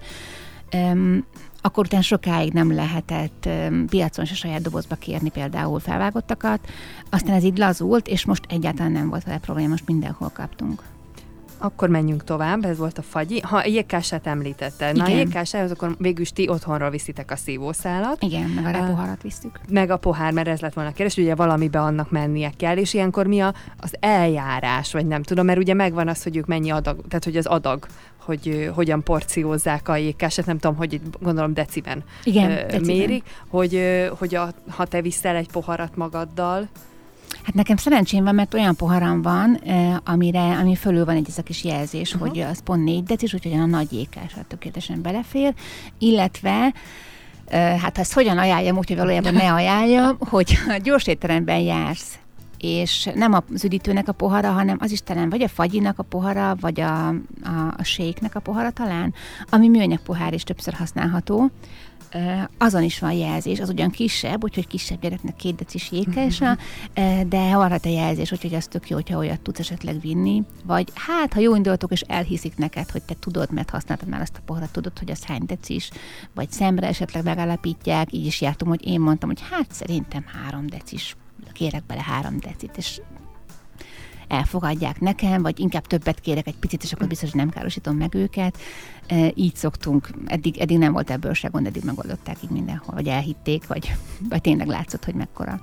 [0.75, 1.27] Um,
[1.61, 6.69] akkor utána sokáig nem lehetett um, piacon se saját dobozba kérni például felvágottakat.
[7.11, 10.83] Aztán ez így lazult, és most egyáltalán nem volt vele probléma, most mindenhol kaptunk.
[11.67, 13.41] Akkor menjünk tovább, ez volt a fagyi.
[13.41, 18.23] Ha a jégkását említette, na a jégkásához akkor végül is ti otthonról viszitek a szívószálat.
[18.23, 19.61] Igen, meg a uh, poharat visszük.
[19.69, 22.95] Meg a pohár, mert ez lett volna a kérdés, ugye valamibe annak mennie kell, és
[22.95, 26.71] ilyenkor mi a, az eljárás, vagy nem tudom, mert ugye megvan az, hogy ők mennyi
[26.71, 27.87] adag, tehát hogy az adag
[28.25, 32.81] hogy hogyan porciózzák a jégkását, nem tudom, hogy gondolom deciben Igen, deciben.
[32.81, 33.81] mérik, hogy,
[34.19, 36.69] hogy a, ha te viszel egy poharat magaddal,
[37.47, 39.61] Hát nekem szerencsém van, mert olyan poharam van,
[40.05, 42.29] amire, ami fölül van egy ez a kis jelzés, uh-huh.
[42.29, 45.55] hogy az pont négy decis, úgyhogy a nagy jékás tökéletesen belefér,
[45.99, 46.75] illetve
[47.51, 52.19] hát ezt hogyan ajánljam, úgyhogy valójában ne ajánljam, hogy a gyors étteremben jársz,
[52.59, 56.57] és nem az üdítőnek a pohara, hanem az is talán vagy a fagyinak a pohara,
[56.61, 57.15] vagy a, a,
[57.77, 59.15] a séknek a pohara talán,
[59.51, 61.51] ami műanyag pohár is többször használható,
[62.59, 66.59] azon is van jelzés, az ugyan kisebb, úgyhogy kisebb gyereknek két decis jékesa,
[67.27, 71.33] de arra te jelzés, úgyhogy az tök jó, hogyha olyat tudsz esetleg vinni, vagy hát,
[71.33, 74.73] ha jó indulatok, és elhiszik neked, hogy te tudod, mert használtad már azt a poharat,
[74.73, 75.91] tudod, hogy az hány decis,
[76.35, 81.17] vagy szemre esetleg megállapítják, így is jártam, hogy én mondtam, hogy hát szerintem három decis,
[81.53, 83.01] kérek bele három decit, és
[84.29, 88.15] elfogadják nekem, vagy inkább többet kérek egy picit, és akkor biztos, hogy nem károsítom meg
[88.15, 88.59] őket.
[89.07, 93.07] E, így szoktunk, eddig, eddig nem volt ebből se gond, eddig megoldották így mindenhol, vagy
[93.07, 93.95] elhitték, vagy,
[94.29, 95.61] vagy tényleg látszott, hogy mekkora.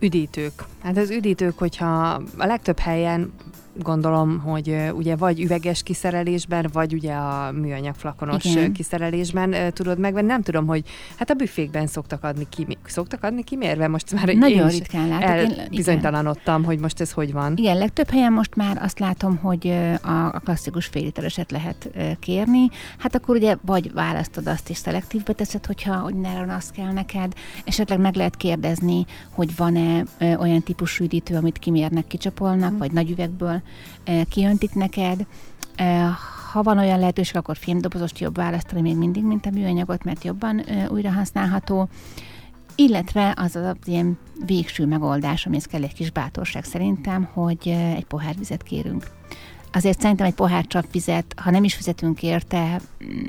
[0.00, 0.64] Üdítők.
[0.82, 3.32] Hát az üdítők, hogyha a legtöbb helyen
[3.78, 8.72] gondolom, hogy ugye vagy üveges kiszerelésben, vagy ugye a műanyag flakonos Igen.
[8.72, 10.26] kiszerelésben tudod megvenni.
[10.26, 10.84] Nem tudom, hogy
[11.16, 15.68] hát a büfékben szoktak adni ki, szoktak adni kimérve, most már Nagyon én ritkán látok.
[15.68, 17.56] bizonytalanodtam, hogy most ez hogy van.
[17.56, 19.68] Igen, legtöbb helyen most már azt látom, hogy
[20.02, 22.68] a, klasszikus félitereset lehet kérni.
[22.98, 27.32] Hát akkor ugye vagy választod azt és szelektívbe teszed, hogyha hogy ne az kell neked,
[27.64, 30.04] esetleg meg lehet kérdezni, hogy van-e
[30.38, 32.78] olyan típusú üdítő, amit kimérnek, kicsapolnak, mm.
[32.78, 33.62] vagy nagy üvegből
[34.28, 35.26] kijöntik neked.
[36.52, 40.62] Ha van olyan lehetőség, akkor filmdobozost jobb választani még mindig, mint a műanyagot, mert jobban
[40.88, 41.88] újra használható.
[42.74, 48.34] Illetve az az ilyen végső megoldás, amihez kell egy kis bátorság szerintem, hogy egy pohár
[48.38, 49.10] vizet kérünk.
[49.72, 53.24] Azért szerintem egy pohár csapvizet, ha nem is fizetünk érte, mm,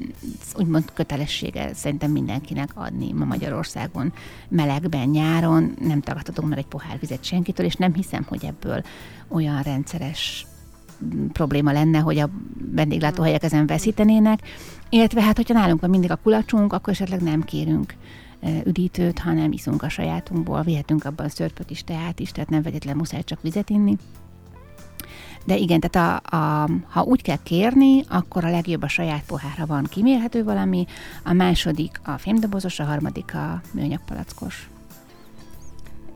[0.55, 4.13] úgymond kötelessége szerintem mindenkinek adni ma Magyarországon,
[4.49, 8.83] melegben, nyáron, nem tagadhatunk már egy pohár vizet senkitől, és nem hiszem, hogy ebből
[9.27, 10.45] olyan rendszeres
[11.05, 12.29] mm, probléma lenne, hogy a
[12.71, 14.39] vendéglátóhelyek ezen veszítenének,
[14.89, 17.95] illetve hát, hogyha nálunk van mindig a kulacsunk, akkor esetleg nem kérünk
[18.65, 23.23] üdítőt, hanem iszunk a sajátunkból, vihetünk abban szörpöt is, teát is, tehát nem vegyetlen muszáj
[23.23, 23.97] csak vizet inni.
[25.47, 29.65] De igen, tehát a, a, ha úgy kell kérni, akkor a legjobb a saját pohára
[29.65, 30.85] van kimérhető valami,
[31.23, 34.69] a második a fémdobozos, a harmadik a műanyagpalackos.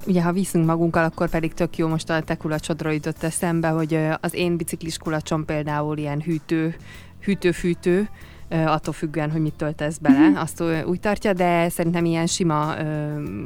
[0.07, 3.99] Ugye, ha viszünk magunkkal, akkor pedig tök jó, most a te kulacsodra jutott eszembe, hogy
[4.21, 6.75] az én biciklis kulacsom például ilyen hűtő,
[7.21, 8.09] hűtő-fűtő,
[8.51, 10.35] attól függően, hogy mit töltesz bele, mm-hmm.
[10.35, 12.73] azt úgy tartja, de szerintem ilyen sima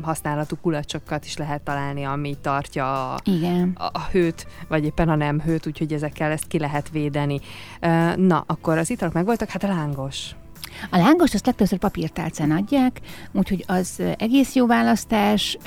[0.01, 3.77] használatú kulacsokat is lehet találni, ami tartja a, Igen.
[3.93, 7.39] a hőt, vagy éppen a nem hőt, úgyhogy ezekkel ezt ki lehet védeni.
[8.15, 10.35] Na, akkor az italok megvoltak, hát a lángos.
[10.89, 12.99] A lángos azt legtöbbször papírtálcán adják,
[13.31, 15.57] úgyhogy az egész jó választás,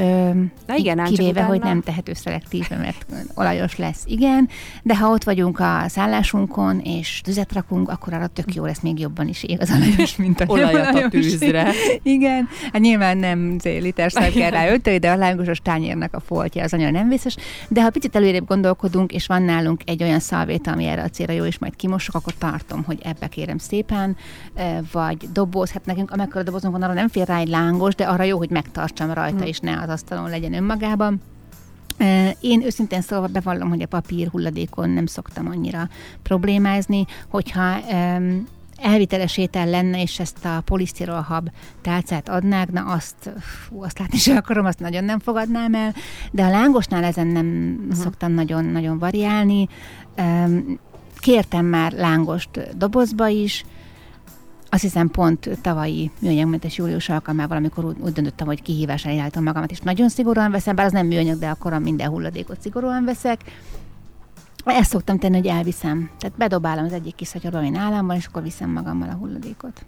[0.66, 4.48] Na igen, kivéve, hogy nem tehető szelektív, mert olajos lesz, igen,
[4.82, 8.98] de ha ott vagyunk a szállásunkon, és tüzet rakunk, akkor arra tök jó lesz, még
[8.98, 11.72] jobban is ég az olajos, mint a Olajat a tűzre.
[12.02, 16.72] Igen, hát nyilván nem liter kell rá önteni, de a lángosos tányérnak a foltja az
[16.72, 17.36] annyira nem vészes,
[17.68, 21.32] de ha picit előrébb gondolkodunk, és van nálunk egy olyan szalvét, ami erre a célra
[21.32, 24.16] jó, és majd kimosok, akkor tartom, hogy ebbe kérem szépen,
[24.92, 24.97] vagy
[25.32, 28.38] doboz, hát nekünk amekkora dobozunk van, arra nem fér rá egy lángos, de arra jó,
[28.38, 29.46] hogy megtartsam rajta, hmm.
[29.46, 31.20] és ne az asztalon legyen önmagában.
[32.40, 35.88] Én őszintén szólva bevallom, hogy a papír hulladékon nem szoktam annyira
[36.22, 37.76] problémázni, hogyha
[38.76, 41.48] elviteles étel lenne, és ezt a polisztirolhab
[41.82, 45.94] tálcát adnák, na azt, fú, azt látni sem akarom, azt nagyon nem fogadnám el,
[46.30, 48.02] de a lángosnál ezen nem uh-huh.
[48.02, 49.68] szoktam nagyon-nagyon variálni.
[51.18, 53.64] Kértem már lángost dobozba is,
[54.70, 59.80] azt hiszem pont tavalyi műanyagmentes július alkalmával, amikor úgy, döntöttem, hogy kihívásra irányítom magamat, és
[59.80, 63.40] nagyon szigorúan veszem, bár az nem műanyag, de akkor minden hulladékot szigorúan veszek.
[64.64, 66.10] Ezt szoktam tenni, hogy elviszem.
[66.18, 69.84] Tehát bedobálom az egyik kis szatyorba, ami nálam és akkor viszem magammal a hulladékot.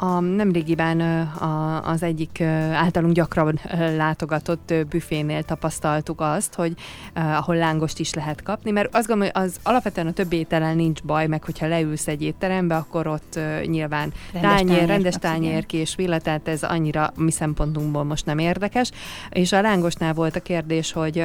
[0.00, 2.40] A nemrégiben a, az egyik
[2.72, 3.60] általunk gyakran
[3.96, 6.74] látogatott büfénél tapasztaltuk azt, hogy
[7.14, 11.02] ahol lángost is lehet kapni, mert azt gondolom, hogy az alapvetően a több ételen nincs
[11.02, 15.94] baj, meg hogyha leülsz egy étterembe, akkor ott nyilván rendes tányér, tányér rendes tányér, kés,
[15.94, 18.90] villa, tehát ez annyira mi szempontunkból most nem érdekes.
[19.30, 21.24] És a lángosnál volt a kérdés, hogy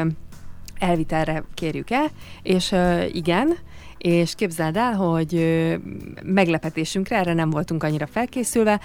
[0.80, 2.06] elvitelre kérjük-e,
[2.42, 2.76] és
[3.12, 3.58] igen,
[4.04, 5.44] és képzeld el, hogy
[6.24, 8.80] meglepetésünkre, erre nem voltunk annyira felkészülve,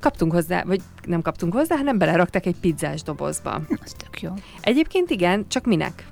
[0.00, 3.60] kaptunk hozzá, vagy nem kaptunk hozzá, hanem beleraktak egy pizzás dobozba.
[3.84, 4.30] Ez tök jó.
[4.60, 6.06] Egyébként igen, csak minek?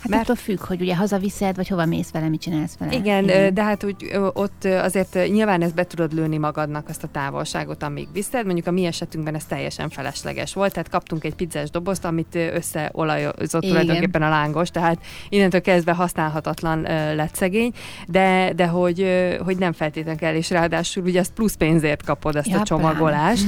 [0.00, 0.22] Hát mert...
[0.22, 2.92] attól függ, hogy ugye hazaviszed, vagy hova mész vele, mit csinálsz vele.
[2.92, 3.54] Igen, Igen.
[3.54, 8.08] de hát úgy ott azért nyilván ezt be tudod lőni magadnak, azt a távolságot, amíg
[8.12, 8.44] viszed.
[8.44, 13.62] Mondjuk a mi esetünkben ez teljesen felesleges volt, tehát kaptunk egy pizzás dobozt, amit összeolajozott
[13.62, 13.80] Igen.
[13.80, 16.80] tulajdonképpen a lángos, tehát innentől kezdve használhatatlan
[17.14, 17.72] lett szegény,
[18.06, 19.06] de, de hogy,
[19.44, 23.44] hogy nem feltétlenül kell, és ráadásul ugye azt plusz pénzért kapod ezt ja, a csomagolást.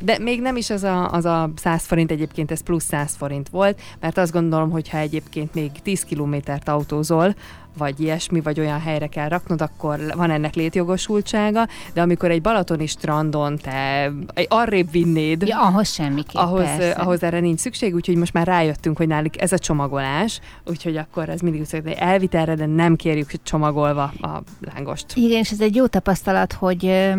[0.00, 3.48] De még nem is az a, az a 100 forint, egyébként ez plusz 100 forint
[3.48, 7.34] volt, mert azt gondolom, hogy ha egyébként még 10 kilométert autózol,
[7.78, 12.86] vagy ilyesmi, vagy olyan helyre kell raknod, akkor van ennek létjogosultsága, de amikor egy balatoni
[12.86, 18.32] strandon te egy arrébb vinnéd, ja, ahhoz semmiképp, ahhoz, ahhoz erre nincs szükség, úgyhogy most
[18.32, 22.96] már rájöttünk, hogy náluk ez a csomagolás, úgyhogy akkor ez mindig úgy elvitelre, de nem
[22.96, 24.42] kérjük csomagolva a
[24.74, 25.06] lángost.
[25.14, 27.12] Igen, és ez egy jó tapasztalat, hogy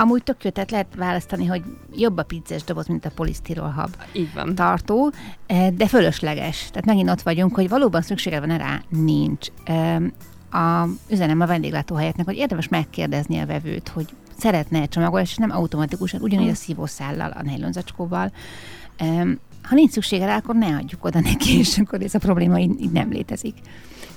[0.00, 1.62] Amúgy tök jó, tehát lehet választani, hogy
[1.96, 4.54] jobb a pizzás doboz, mint a polisztirolhab Így van.
[4.54, 5.12] tartó,
[5.46, 6.68] eh, de fölösleges.
[6.70, 9.46] Tehát megint ott vagyunk, hogy valóban szüksége van rá, nincs.
[10.50, 14.06] A üzenem a vendéglátóhelyeknek, hogy érdemes megkérdezni a vevőt, hogy
[14.38, 18.32] szeretne egy csomagolást, és nem automatikusan, ugyanígy a szívószállal, a nejlonzacskóval.
[19.62, 22.80] Ha nincs szüksége rá, akkor ne adjuk oda neki, és akkor ez a probléma így,
[22.80, 23.54] így nem létezik.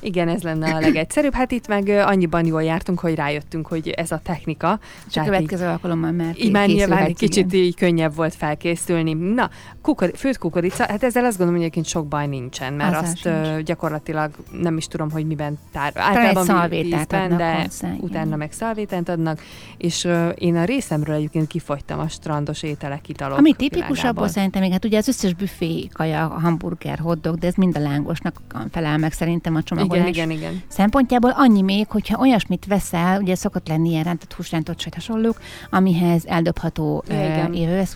[0.04, 1.34] Igen, ez lenne a legegyszerűbb.
[1.34, 4.80] Hát itt meg annyiban jól jártunk, hogy rájöttünk, hogy ez a technika.
[5.10, 9.14] És a következő alkalommal már Így már nyilván egy kicsit így könnyebb volt felkészülni.
[9.14, 9.50] Na,
[9.82, 13.26] kukor, főtt kukorica, hát ezzel azt gondolom, hogy egyébként sok baj nincsen, mert az azt
[13.26, 15.92] uh, gyakorlatilag nem is tudom, hogy miben tár.
[15.96, 18.38] Általában vízben, de hozzá, utána igen.
[18.38, 19.42] meg szalvétát adnak,
[19.78, 24.72] és uh, én a részemről egyébként kifogytam a strandos ételek, italok Ami tipikusabb, szerintem még,
[24.72, 29.12] hát ugye az összes büfé kaja, hamburger, hotdog, de ez mind a lángosnak felel meg
[29.12, 30.64] szerintem a csomag igen, igen, igen.
[30.68, 36.26] szempontjából annyi még, hogyha olyasmit veszel, ugye szokott lenni ilyen rántott húsrántott sejt hasonlók, amihez
[36.26, 37.04] eldobható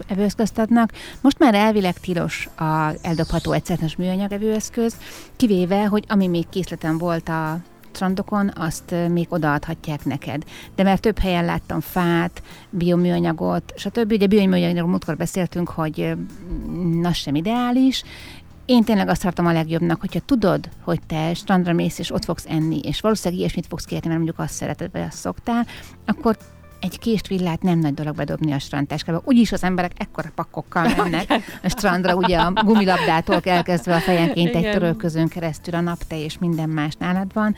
[0.07, 0.91] evőeszközt adnak.
[1.21, 4.95] Most már elvileg tilos a eldobható egyszeres műanyag evőeszköz,
[5.36, 7.60] kivéve, hogy ami még készleten volt a
[7.97, 10.43] strandokon, azt még odaadhatják neked.
[10.75, 14.12] De mert több helyen láttam fát, bioműanyagot, stb.
[14.12, 16.13] Ugye bioműanyagról múltkor beszéltünk, hogy
[17.03, 18.03] az sem ideális,
[18.67, 22.45] én tényleg azt tartom a legjobbnak, hogyha tudod, hogy te strandra mész, és ott fogsz
[22.49, 25.65] enni, és valószínűleg ilyesmit fogsz kérni, mert mondjuk azt szereted, vagy azt szoktál,
[26.06, 26.38] akkor
[26.80, 29.21] egy kést villát nem nagy dolog bedobni a strandtáskába.
[29.25, 34.71] Úgyis az emberek ekkora pakkokkal mennek a strandra, ugye a gumilabdától elkezdve a fejenként egy
[34.71, 37.56] törölközőn keresztül a napte és minden más nálad van,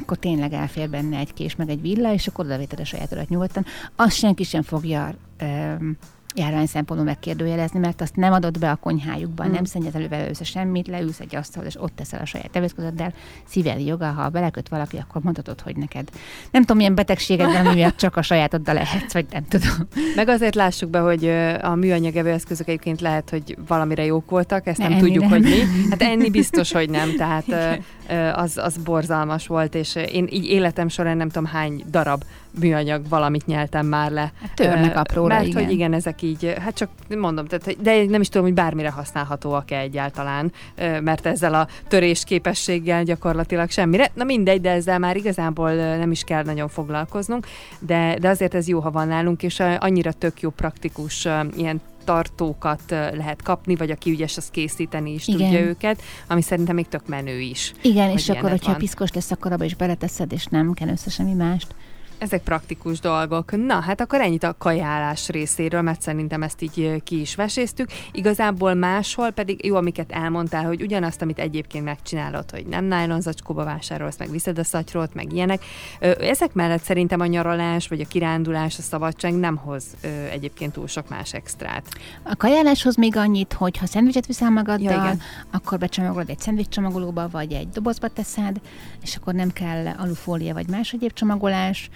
[0.00, 3.64] akkor tényleg elfér benne egy kés, meg egy villa, és akkor odavéted a saját nyugodtan.
[3.96, 5.96] Azt senki sem fogja um,
[6.34, 9.52] járvány szempontból megkérdőjelezni, mert azt nem adott be a konyhájukban, Mm.
[9.52, 13.12] nem szennyezel vele össze semmit, leülsz egy asztalhoz, és ott teszel a saját evőszközeddel,
[13.46, 16.08] szíveli joga, ha beleköt valaki, akkor mondhatod, hogy neked
[16.50, 19.88] nem tudom, milyen betegséged van, miatt csak a sajátoddal lehetsz, vagy nem tudom.
[20.16, 21.28] Meg azért lássuk be, hogy
[21.62, 25.30] a műanyag evőeszközök egyébként lehet, hogy valamire jók voltak, ezt nem Enni tudjuk, nem.
[25.30, 25.58] hogy mi.
[25.90, 27.46] Hát enni biztos, hogy nem, tehát
[28.34, 32.22] az, az borzalmas volt, és én így életem során nem tudom hány darab
[32.60, 34.32] műanyag valamit nyeltem már le.
[34.40, 35.62] Hát törnek apróra, Mert igen.
[35.62, 39.78] hogy igen, ezek így, hát csak mondom, tehát, de nem is tudom, hogy bármire használhatóak-e
[39.78, 40.52] egyáltalán,
[41.00, 44.10] mert ezzel a törés képességgel gyakorlatilag semmire.
[44.14, 47.46] Na mindegy, de ezzel már igazából nem is kell nagyon foglalkoznunk,
[47.78, 52.82] de, de azért ez jó, ha van nálunk, és annyira tök jó praktikus ilyen tartókat
[52.90, 55.40] lehet kapni, vagy aki ügyes, az készíteni is Igen.
[55.40, 57.72] tudja őket, ami szerintem még tök menő is.
[57.82, 58.80] Igen, és akkor, hogyha van.
[58.80, 61.74] piszkos lesz, akkor abba is beleteszed, és nem kell össze semmi mást.
[62.20, 63.66] Ezek praktikus dolgok.
[63.66, 67.88] Na, hát akkor ennyit a kajálás részéről, mert szerintem ezt így ki is veséztük.
[68.12, 73.64] Igazából máshol pedig jó, amiket elmondtál, hogy ugyanazt, amit egyébként megcsinálod, hogy nem nylon zacskóba
[73.64, 75.64] vásárolsz, meg viszed a szatyrót, meg ilyenek.
[76.20, 79.84] Ezek mellett szerintem a nyaralás, vagy a kirándulás, a szabadság nem hoz
[80.30, 81.86] egyébként túl sok más extrát.
[82.22, 85.20] A kajáláshoz még annyit, hogy ha szendvicset viszel magaddal, Ja, igen.
[85.50, 88.60] akkor becsomagolod egy szendvics csomagolóba, vagy egy dobozba teszed,
[89.02, 91.90] és akkor nem kell alufólia vagy más egyéb csomagolás.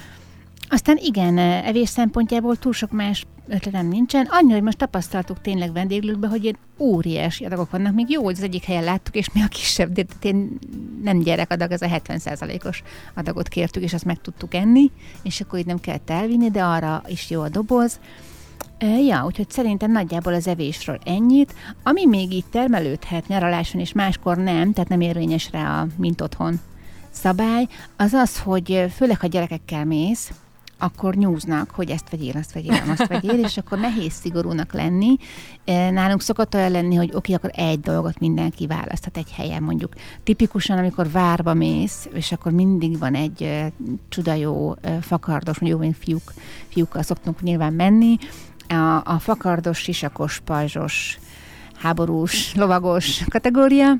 [0.68, 4.26] Aztán igen, evés szempontjából túl sok más ötletem nincsen.
[4.30, 7.94] Annyi, hogy most tapasztaltuk tényleg vendéglőkben, hogy ilyen óriási adagok vannak.
[7.94, 10.58] Még jó, hogy az egyik helyen láttuk, és mi a kisebb, de én
[11.02, 12.82] nem gyerekadag, ez a 70%-os
[13.14, 14.90] adagot kértük, és azt meg tudtuk enni,
[15.22, 18.00] és akkor itt nem kellett elvinni, de arra is jó a doboz.
[19.06, 21.54] Ja, úgyhogy szerintem nagyjából az evésről ennyit.
[21.82, 26.60] Ami még így termelődhet nyaraláson, és máskor nem, tehát nem érvényes rá a mint otthon
[27.10, 30.30] szabály, az az, hogy főleg ha gyerekekkel mész,
[30.84, 35.16] akkor nyúznak, hogy ezt vegyél, azt vegyél, azt vegyél, és akkor nehéz szigorúnak lenni.
[35.64, 39.92] E, Nálunk szokott olyan lenni, hogy oké, akkor egy dolgot mindenki választhat egy helyen, mondjuk.
[40.22, 43.72] Tipikusan, amikor várba mész, és akkor mindig van egy e,
[44.08, 46.32] csuda jó e, fakardos, mondjuk én fiúk,
[46.68, 48.16] fiúkkal szoktunk nyilván menni,
[48.68, 51.18] a, a fakardos, sisakos, pajzsos,
[51.74, 53.98] háborús, lovagos kategória,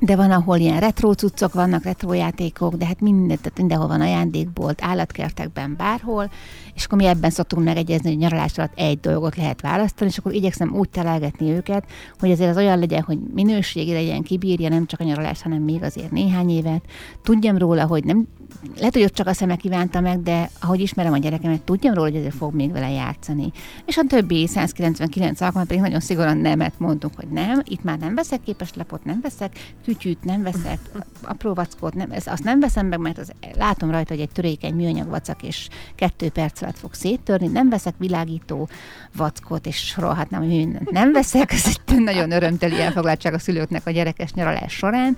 [0.00, 4.00] de van, ahol ilyen retro cuccok vannak, retro játékok, de hát minden, tehát mindenhol van
[4.00, 6.30] ajándékbolt, állatkertekben, bárhol,
[6.74, 10.32] és akkor mi ebben szoktunk megegyezni, hogy nyaralás alatt egy dolgot lehet választani, és akkor
[10.32, 11.84] igyekszem úgy találgatni őket,
[12.18, 15.82] hogy azért az olyan legyen, hogy minőségi legyen, kibírja nem csak a nyaralás, hanem még
[15.82, 16.82] azért néhány évet.
[17.22, 18.28] Tudjam róla, hogy nem,
[18.76, 22.08] lehet, hogy ott csak a szeme kívánta meg, de ahogy ismerem a gyerekemet, tudjam róla,
[22.08, 23.52] hogy azért fog még vele játszani.
[23.84, 28.14] És a többi 199 alkalommal pedig nagyon szigorúan nemet mondtunk, hogy nem, itt már nem
[28.14, 30.78] veszek képes lapot, nem veszek, kütyűt nem veszek,
[31.22, 34.74] apró vackót, nem, ez, azt nem veszem meg, mert az, látom rajta, hogy egy törékeny
[34.74, 38.68] műanyag vacak, és kettő perc alatt fog széttörni, nem veszek világító
[39.16, 43.90] vackot, és sorolhatnám, hogy mindent nem veszek, ez egy nagyon örömteli elfoglaltság a szülőknek a
[43.90, 45.16] gyerekes nyaralás során.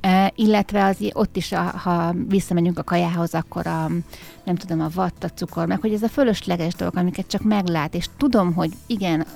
[0.00, 3.90] E, illetve az, ott is, a, ha visszamegyünk a kajához, akkor a,
[4.44, 7.94] nem tudom, a vatt, a cukor, meg hogy ez a fölösleges dolgok, amiket csak meglát,
[7.94, 9.26] és tudom, hogy igen,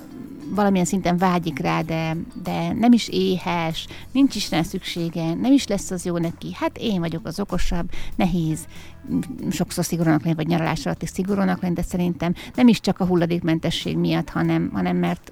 [0.49, 5.67] valamilyen szinten vágyik rá, de, de nem is éhes, nincs is rá szüksége, nem is
[5.67, 6.53] lesz az jó neki.
[6.53, 8.67] Hát én vagyok az okosabb, nehéz
[9.51, 13.05] sokszor szigorúnak lenni, vagy nyaralás alatt is szigorúnak lenni, de szerintem nem is csak a
[13.05, 15.31] hulladékmentesség miatt, hanem, hanem mert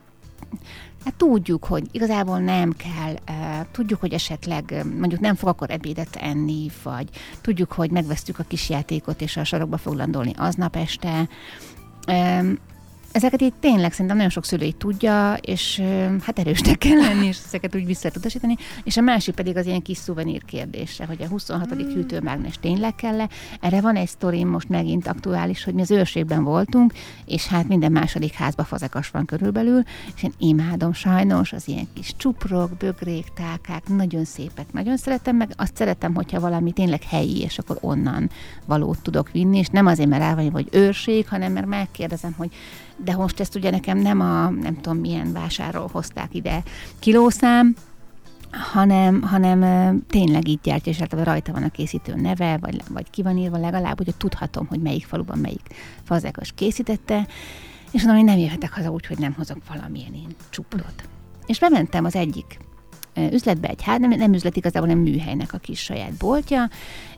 [1.04, 3.16] Hát tudjuk, hogy igazából nem kell,
[3.72, 7.10] tudjuk, hogy esetleg mondjuk nem fog akkor ebédet enni, vagy
[7.42, 11.28] tudjuk, hogy megvesztük a kis játékot, és a sarokba fog landolni aznap este.
[13.12, 15.82] Ezeket így tényleg szerintem nagyon sok szülő így tudja, és
[16.21, 18.56] hát erősnek kell lenni, és ezeket úgy vissza lehet utasítani.
[18.84, 21.76] És a másik pedig az ilyen kis szuvenír kérdése, hogy a 26.
[21.76, 21.93] Mm.
[21.93, 23.30] hűtőmágnes tényleg kell -e.
[23.62, 26.93] Erre van egy sztorim most megint aktuális, hogy mi az őrségben voltunk,
[27.26, 29.84] és hát minden második házba fazekas van körülbelül,
[30.15, 35.54] és én imádom sajnos az ilyen kis csuprok, bögrék, tálkák, nagyon szépek, nagyon szeretem, meg
[35.56, 38.30] azt szeretem, hogyha valami tényleg helyi, és akkor onnan
[38.65, 42.52] valót tudok vinni, és nem azért, mert rá vagy, vagy őrség, hanem mert megkérdezem, hogy
[43.04, 46.64] de most ezt ugye nekem nem a, nem tudom milyen vásárról hozták ide
[47.00, 47.76] kilószám,
[48.52, 53.22] hanem, hanem tényleg így gyártja, és általában rajta van a készítő neve, vagy, vagy ki
[53.22, 57.28] van írva legalább, hogy tudhatom, hogy melyik faluban melyik fazekas készítette,
[57.92, 61.10] és mondom, hogy nem jöhetek haza úgy, hogy nem hozok valamilyen én csuprot.
[61.46, 62.60] És bementem az egyik
[63.15, 66.69] üzletbe, egy hát nem, nem üzlet, igazából nem műhelynek a kis saját boltja,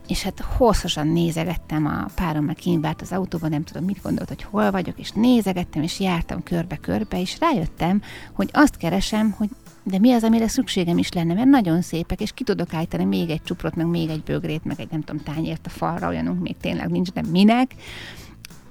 [0.08, 4.28] és hát hosszasan nézegettem, a párom meg kint várt az autóban, nem tudom, mit gondolt,
[4.28, 8.02] hogy hol vagyok, és nézegettem, és jártam körbe-körbe, és rájöttem,
[8.32, 9.48] hogy azt keresem, hogy
[9.86, 13.30] de mi az, amire szükségem is lenne, mert nagyon szépek, és ki tudok állítani még
[13.30, 16.56] egy csuprot, meg még egy bögrét, meg egy nem tudom, tányért a falra, olyanunk még
[16.60, 17.74] tényleg nincs, de minek.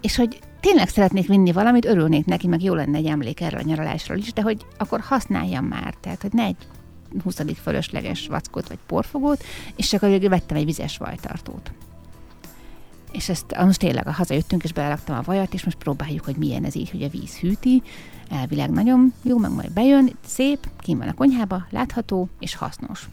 [0.01, 3.63] és hogy tényleg szeretnék vinni valamit, örülnék neki, meg jó lenne egy emlék erről a
[3.63, 6.55] nyaralásról is, de hogy akkor használjam már, tehát hogy ne egy
[7.23, 7.39] 20.
[7.61, 9.43] fölösleges vackot vagy porfogót,
[9.75, 11.71] és hogy vettem egy vizes vajtartót.
[13.11, 16.75] És ezt most tényleg hazajöttünk, és beleraktam a vajat, és most próbáljuk, hogy milyen ez
[16.75, 17.81] így, hogy a víz hűti.
[18.29, 23.07] Elvileg nagyon jó, meg majd bejön, szép, kim van a konyhába, látható és hasznos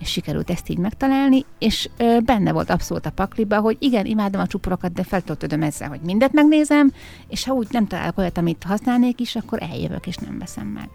[0.00, 4.40] és sikerült ezt így megtalálni, és ö, benne volt abszolút a pakliba, hogy igen, imádom
[4.40, 6.92] a csuporokat, de feltöltödöm ezzel, hogy mindet megnézem,
[7.28, 10.88] és ha úgy nem találok olyat, amit használnék is, akkor eljövök, és nem veszem meg.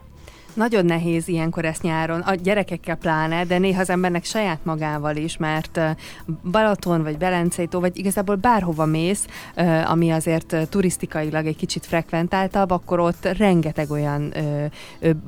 [0.55, 5.37] Nagyon nehéz ilyenkor ezt nyáron, a gyerekekkel pláne, de néha az embernek saját magával is,
[5.37, 5.79] mert
[6.51, 9.25] Balaton vagy Belencei tó, vagy igazából bárhova mész,
[9.85, 14.33] ami azért turisztikailag egy kicsit frekventáltabb, akkor ott rengeteg olyan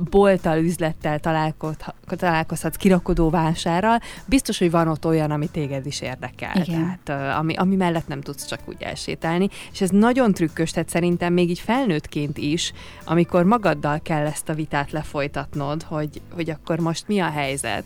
[0.09, 3.99] bolttal, üzlettel találkozhatsz, kirakodó vásárral.
[4.25, 6.61] Biztos, hogy van ott olyan, ami téged is érdekel.
[6.63, 6.99] Igen.
[7.03, 9.49] Tehát, ami, ami mellett nem tudsz csak úgy elsétálni.
[9.71, 12.73] És ez nagyon trükkös, tehát szerintem még így felnőttként is,
[13.05, 17.83] amikor magaddal kell ezt a vitát lefolytatni, folytatnod, hogy, hogy akkor most mi a helyzet.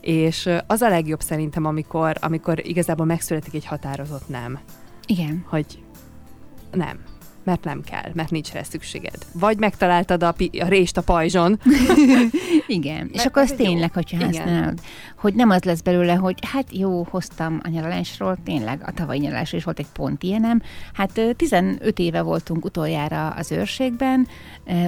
[0.00, 4.58] És az a legjobb szerintem, amikor, amikor igazából megszületik egy határozott nem.
[5.06, 5.44] Igen.
[5.48, 5.82] Hogy
[6.72, 7.11] nem
[7.44, 9.26] mert nem kell, mert nincs rá szükséged.
[9.32, 11.60] Vagy megtaláltad a, pi- a rést a pajzson.
[12.66, 14.26] Igen, mert és akkor az tényleg, hogyha igen.
[14.26, 14.78] használod,
[15.16, 19.58] hogy nem az lesz belőle, hogy hát jó, hoztam a nyaralásról, tényleg a tavalyi nyaralásról
[19.58, 20.62] is volt egy pont ilyenem.
[20.92, 24.28] Hát 15 éve voltunk utoljára az őrségben,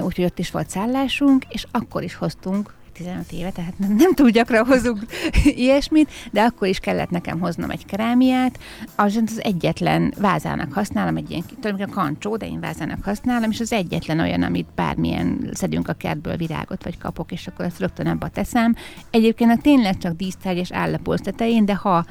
[0.01, 4.29] úgyhogy ott is volt szállásunk, és akkor is hoztunk 15 éve, tehát nem, nem túl
[4.29, 5.05] gyakran hozunk
[5.65, 8.59] ilyesmit, de akkor is kellett nekem hoznom egy kerámiát.
[8.95, 13.71] Az az egyetlen vázának használom, egy ilyen, tulajdonképpen kancsó, de én vázának használom, és az
[13.71, 18.27] egyetlen olyan, amit bármilyen szedünk a kertből virágot, vagy kapok, és akkor ezt rögtön abba
[18.27, 18.75] teszem.
[19.09, 22.05] Egyébként tényleg csak dísztárgy és állapolsz tetején, de ha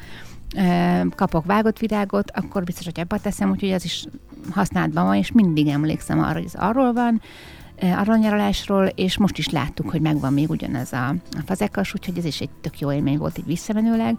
[1.14, 4.04] kapok vágott virágot, akkor biztos, hogy ebbe teszem, úgyhogy az is
[4.50, 7.20] használatban van, és mindig emlékszem arra, hogy ez arról van,
[7.80, 12.40] aranyaralásról, és most is láttuk, hogy megvan még ugyanez a, a fazekas, úgyhogy ez is
[12.40, 14.16] egy tök jó élmény volt így visszamenőleg.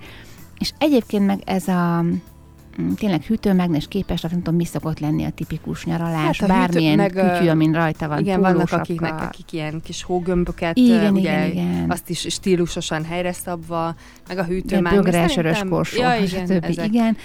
[0.60, 5.30] És egyébként meg ez a mm, tényleg hűtőmágnes képes, nem tudom, mi szokott lenni a
[5.30, 8.20] tipikus nyaralás, hát a bármilyen hűtő, meg, kütyű, amin rajta van.
[8.20, 11.89] Igen, vannak akiknek, akik ilyen kis hógömböket, igen, ugye, igen, igen.
[11.89, 13.95] azt is stílusosan helyre szabva,
[14.28, 15.03] meg a hűtőmágnes.
[15.03, 16.86] Bögre, sörös korsó, ja, igen, ezek.
[16.86, 17.18] igen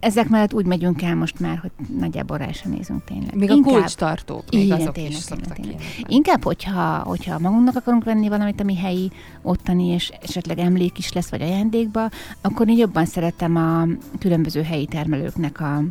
[0.00, 3.34] ezek mellett úgy megyünk el most már, hogy nagyjából rá sem nézünk tényleg.
[3.34, 5.80] Még Inkább, a kulcstartók, még igen, azok tényleg, is tényleg, tényleg.
[6.06, 9.10] Inkább, hogyha, hogyha magunknak akarunk venni valamit, ami helyi,
[9.42, 12.08] ottani, és esetleg emlék is lesz, vagy ajándékba,
[12.40, 13.86] akkor én jobban szeretem a
[14.18, 15.82] különböző helyi termelőknek a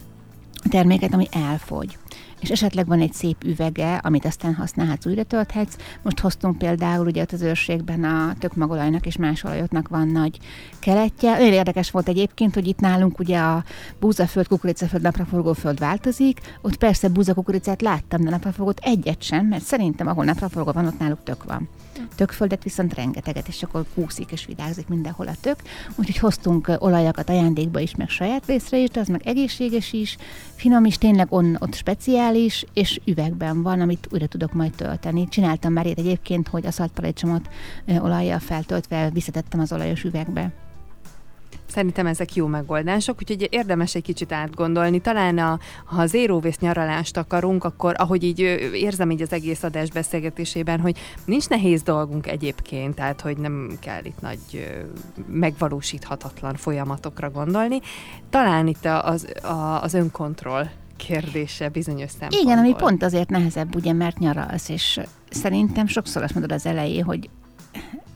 [0.69, 1.97] terméket, ami elfogy
[2.39, 5.75] és esetleg van egy szép üvege, amit aztán használhatsz, újra tölthetsz.
[6.01, 10.39] Most hoztunk például ugye ott az őrségben a tökmagolajnak és más olajoknak van nagy
[10.79, 11.39] keletje.
[11.39, 13.63] Olyan érdekes volt egyébként, hogy itt nálunk ugye a
[13.99, 16.39] búzaföld, kukoricaföld, napraforgóföld változik.
[16.61, 21.23] Ott persze búzakukoricát láttam, de napraforgót egyet sem, mert szerintem ahol napraforgó van, ott náluk
[21.23, 21.69] tök van.
[22.15, 25.55] Tökföldet viszont rengeteget, és akkor kúszik és vidágzik mindenhol a tök.
[25.95, 30.17] Úgyhogy hoztunk olajakat ajándékba is, meg saját részre is, de az meg egészséges is,
[30.55, 31.73] finom is, tényleg on, ott
[32.29, 35.27] speciális, és üvegben van, amit újra tudok majd tölteni.
[35.27, 37.49] Csináltam már ilyet egyébként, hogy a szaltparadicsomot
[37.99, 40.51] olajjal feltöltve visszatettem az olajos üvegbe.
[41.65, 44.99] Szerintem ezek jó megoldások, úgyhogy érdemes egy kicsit átgondolni.
[45.01, 48.39] Talán a, ha az éróvész nyaralást akarunk, akkor ahogy így
[48.73, 54.05] érzem így az egész adás beszélgetésében, hogy nincs nehéz dolgunk egyébként, tehát hogy nem kell
[54.05, 54.39] itt nagy
[55.27, 57.79] megvalósíthatatlan folyamatokra gondolni.
[58.29, 59.27] Talán itt az,
[59.81, 60.67] az önkontroll
[61.07, 62.41] kérdése bizonyos szempontból.
[62.41, 67.03] Igen, ami pont azért nehezebb, ugye, mert nyaralsz, és szerintem sokszor azt mondod az elején,
[67.03, 67.29] hogy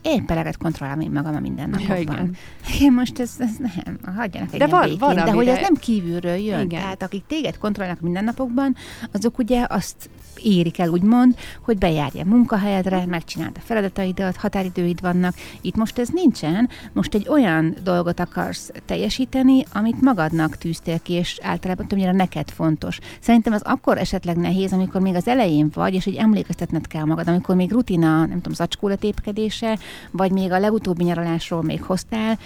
[0.04, 1.96] én peleget kontrollálom én magam a mindennapokban.
[1.96, 2.36] Ja, igen.
[2.74, 2.92] igen.
[2.92, 6.36] most ez, ez nem, hagyjanak egy de van, békén, van, de hogy ez nem kívülről
[6.36, 6.60] jön.
[6.60, 6.80] Igen.
[6.80, 8.76] Tehát akik téged kontrollálnak a mindennapokban,
[9.12, 10.10] azok ugye azt
[10.42, 15.34] érik el, úgymond, hogy bejárja a munkahelyedre, megcsináld a feladataidat, határidőid vannak.
[15.60, 21.38] Itt most ez nincsen, most egy olyan dolgot akarsz teljesíteni, amit magadnak tűztél ki, és
[21.42, 22.98] általában többnyire neked fontos.
[23.20, 27.28] Szerintem az akkor esetleg nehéz, amikor még az elején vagy, és hogy emlékeztetned kell magad,
[27.28, 29.78] amikor még rutina, nem tudom, zacskóletépkedése,
[30.10, 32.38] vagy még a legutóbbi nyaralásról még hoztál,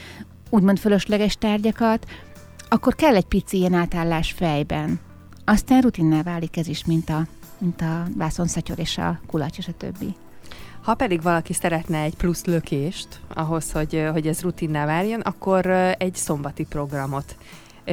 [0.51, 2.07] úgymond fölösleges tárgyakat,
[2.69, 5.01] akkor kell egy pici ilyen átállás fejben.
[5.45, 7.27] Aztán rutinná válik ez is, mint a
[7.59, 10.15] mint a vászonszatyor és a kulacs és a többi.
[10.83, 15.67] Ha pedig valaki szeretne egy plusz lökést ahhoz, hogy, hogy ez rutinná várjon, akkor
[15.99, 17.37] egy szombati programot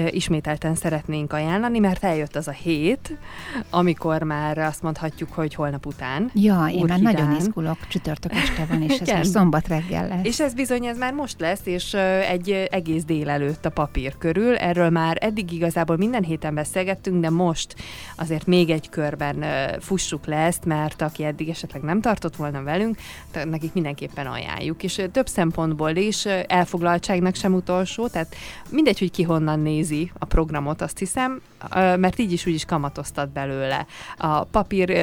[0.10, 3.18] ismételten szeretnénk ajánlani, mert eljött az a hét,
[3.70, 6.32] amikor már azt mondhatjuk, hogy holnap után.
[6.34, 10.26] Ja, én már nagyon izgulok, csütörtök este van, és ez már szombat reggel lesz.
[10.26, 11.93] És ez bizony, ez már most lesz, és
[12.30, 14.56] egy egész délelőtt a papír körül.
[14.56, 17.76] Erről már eddig igazából minden héten beszélgettünk, de most
[18.16, 19.46] azért még egy körben
[19.80, 22.98] fussuk le ezt, mert aki eddig esetleg nem tartott volna velünk,
[23.46, 24.84] nekik mindenképpen ajánljuk.
[24.84, 28.36] És több szempontból is elfoglaltságnak sem utolsó, tehát
[28.70, 31.41] mindegy, hogy ki honnan nézi a programot, azt hiszem,
[31.73, 33.86] mert így is úgy is kamatoztat belőle.
[34.17, 34.97] A papír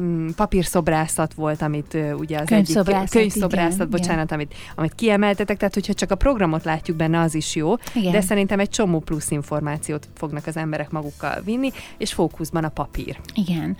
[0.00, 4.38] mm, papírszobrászat volt, amit uh, ugye az könyvszobrászat, egyik könyvszobrászat, igen, bocsánat, igen.
[4.38, 8.12] Amit, amit kiemeltetek, tehát hogyha csak a programot látjuk benne, az is jó, igen.
[8.12, 13.20] de szerintem egy csomó plusz információt fognak az emberek magukkal vinni, és fókuszban a papír.
[13.34, 13.76] Igen.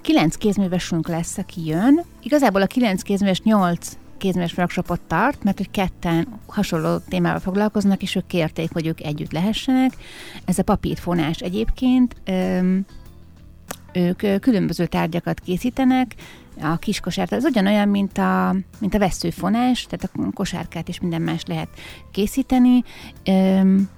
[0.00, 2.04] Kilenc kézművesünk lesz, aki jön.
[2.22, 8.14] Igazából a kilenc kézműves nyolc kézműves workshopot tart, mert hogy ketten hasonló témával foglalkoznak, és
[8.14, 9.92] ők kérték, hogy ők együtt lehessenek.
[10.44, 12.16] Ez a papírfonás egyébként.
[12.24, 12.84] Öm,
[13.92, 16.14] ők különböző tárgyakat készítenek,
[16.62, 21.22] a kis kosárt, ez ugyanolyan, mint a, mint a veszőfonás, tehát a kosárkát és minden
[21.22, 21.68] más lehet
[22.12, 22.84] készíteni,
[23.24, 23.88] öm,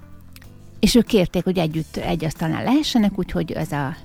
[0.80, 3.96] és ők kérték, hogy együtt egy asztalnál lehessenek, úgyhogy ez a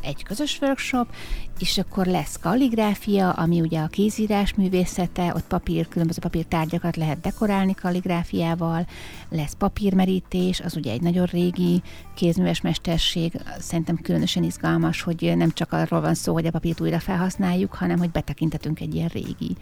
[0.00, 1.14] egy közös workshop,
[1.58, 7.74] és akkor lesz kalligráfia, ami ugye a kézírás művészete, ott papír, különböző papírtárgyakat lehet dekorálni
[7.74, 8.86] kalligráfiával,
[9.28, 11.82] lesz papírmerítés, az ugye egy nagyon régi
[12.14, 16.98] kézműves mesterség, szerintem különösen izgalmas, hogy nem csak arról van szó, hogy a papírt újra
[16.98, 19.56] felhasználjuk, hanem hogy betekintetünk egy ilyen régi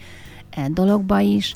[0.51, 1.55] eh, dologba is.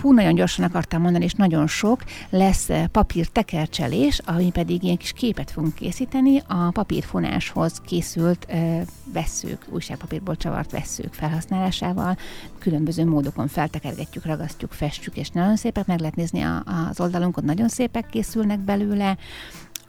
[0.00, 5.12] Hú, nagyon gyorsan akartam mondani, és nagyon sok, lesz papír tekercselés, ami pedig ilyen kis
[5.12, 6.42] képet fogunk készíteni.
[6.46, 8.46] A papírfonáshoz készült
[9.12, 12.16] veszők, újságpapírból csavart veszők felhasználásával.
[12.58, 15.86] Különböző módokon feltekergetjük, ragasztjuk, festjük, és nagyon szépek.
[15.86, 19.16] Meg lehet nézni az oldalunkon, nagyon szépek készülnek belőle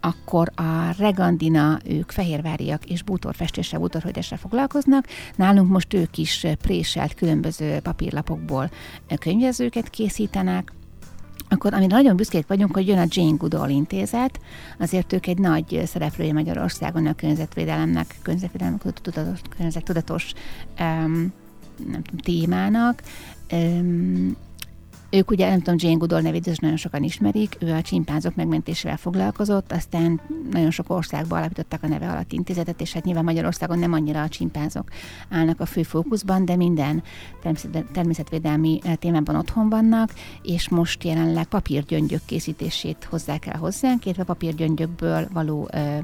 [0.02, 5.08] akkor a Regandina, ők fehérváriak és bútorfestéssel, bútorhődésre foglalkoznak.
[5.36, 8.72] Nálunk most ők is préselt különböző papírlapokból
[9.20, 10.74] könyvezőket készítenek,
[11.50, 14.40] akkor amire nagyon büszkék vagyunk, hogy jön a Jane Goodall intézet,
[14.80, 20.34] azért ők egy nagy szereplője Magyarországon a környezetvédelemnek, környezetvédelem tudatos, környezettudatos
[20.80, 21.34] um,
[21.86, 23.02] nem tudom, témának.
[23.52, 24.36] Um,
[25.12, 28.98] ők ugye, nem tudom, Jane Goodall nevét is nagyon sokan ismerik, ő a csimpánzok megmentésével
[28.98, 33.94] foglalkozott, aztán nagyon sok országban alapították a neve alatt intézetet, és hát nyilván Magyarországon nem
[33.94, 34.90] annyira a csimpánzok
[35.30, 37.04] állnak a fő fókuszban, de minden
[37.94, 45.28] természetvédelmi eh, témában otthon vannak, és most jelenleg papírgyöngyök készítését hozzák el hozzánk, illetve papírgyöngyökből
[45.34, 46.00] való eh,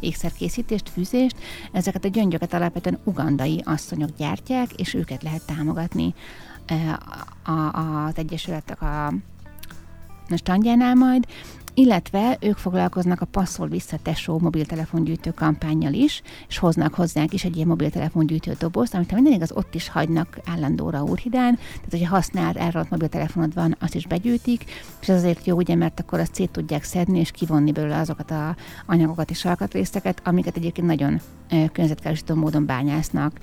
[0.00, 1.36] ékszerkészítést, fűzést.
[1.72, 6.14] Ezeket a gyöngyöket alapvetően ugandai asszonyok gyártják, és őket lehet támogatni
[7.72, 9.12] az Egyesületek a
[10.36, 11.26] standjánál majd,
[11.74, 17.56] illetve ők foglalkoznak a passzol vissza tesó mobiltelefongyűjtő kampányjal is, és hoznak hozzánk is egy
[17.56, 22.56] ilyen mobiltelefongyűjtő dobozt, amit ha minden igaz, ott is hagynak állandóra úrhidán, tehát hogyha használt,
[22.56, 24.64] elront mobiltelefonod van, azt is begyűjtik,
[25.00, 28.30] és ez azért jó, ugye, mert akkor azt szét tudják szedni, és kivonni belőle azokat
[28.30, 28.56] a
[28.86, 33.38] anyagokat és alkatrészeket, amiket egyébként nagyon környezetkárosító módon bányásznak,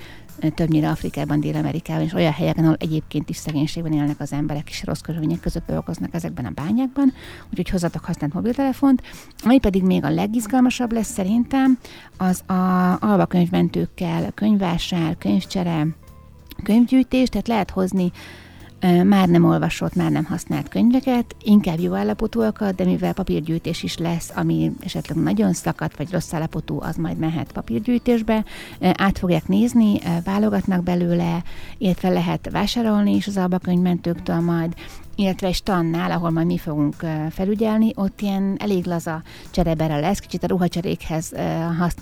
[0.56, 5.00] többnyire Afrikában, Dél-Amerikában, és olyan helyeken, ahol egyébként is szegénységben élnek az emberek, és rossz
[5.00, 7.14] körülmények között dolgoznak ezekben a bányákban,
[7.50, 9.02] úgyhogy hozzatok használt mobiltelefont.
[9.44, 11.78] Ami pedig még a legizgalmasabb lesz szerintem,
[12.18, 15.88] az a albakönyvmentőkkel könyvvásár, könyvcsere,
[16.64, 18.12] könyvgyűjtés, tehát lehet hozni
[19.04, 24.32] már nem olvasott, már nem használt könyveket, inkább jó állapotúakat, de mivel papírgyűjtés is lesz,
[24.36, 28.46] ami esetleg nagyon szakadt vagy rossz állapotú, az majd mehet papírgyűjtésbe.
[28.80, 31.44] Át fogják nézni, válogatnak belőle,
[31.78, 34.74] illetve lehet vásárolni is az albakönyvmentőktől majd,
[35.18, 36.96] illetve egy stannál, ahol majd mi fogunk
[37.30, 41.34] felügyelni, ott ilyen elég laza cserebere lesz, kicsit a ruhacserékhez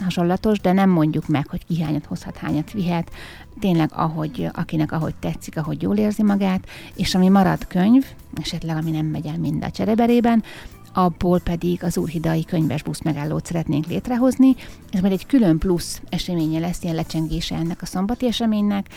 [0.03, 3.11] hasonlatos, de nem mondjuk meg, hogy ki hányat hozhat, hányat vihet,
[3.59, 8.05] tényleg ahogy, akinek ahogy tetszik, ahogy jól érzi magát, és ami marad könyv,
[8.41, 10.43] esetleg ami nem megy el mind a csereberében,
[10.93, 14.55] abból pedig az Úrhidai könyves busz megállót szeretnénk létrehozni.
[14.91, 18.89] Ez majd egy külön plusz eseménye lesz, ilyen lecsengése ennek a szombati eseménynek,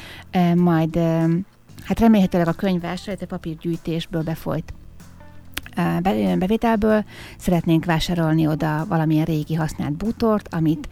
[0.54, 0.98] majd
[1.84, 4.72] hát remélhetőleg a könyvás, a papírgyűjtésből befolyt
[6.38, 7.04] bevételből.
[7.38, 10.88] Szeretnénk vásárolni oda valamilyen régi használt bútort, amit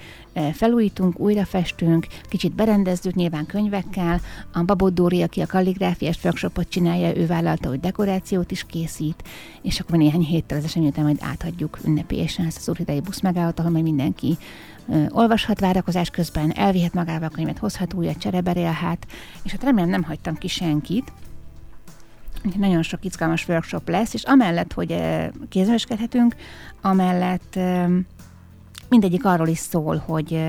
[0.52, 4.20] felújítunk, újrafestünk, kicsit berendezzük nyilván könyvekkel.
[4.52, 9.22] A Babot Dóri, aki a kalligráfiás workshopot csinálja, ő vállalta, hogy dekorációt is készít,
[9.62, 13.58] és akkor néhány héttel az esemény után majd átadjuk ünnepélyesen ezt az úrhidei busz megállót,
[13.58, 14.36] ahol majd mindenki
[15.08, 19.06] olvashat várakozás közben, elvihet magával a könyvet, hozhat újat, csereberélhet,
[19.42, 21.12] és hát remélem nem hagytam ki senkit,
[22.56, 24.96] nagyon sok izgalmas workshop lesz, és amellett, hogy
[25.48, 26.36] kézműveskedhetünk,
[26.80, 27.58] amellett
[28.88, 30.40] mindegyik arról is szól, hogy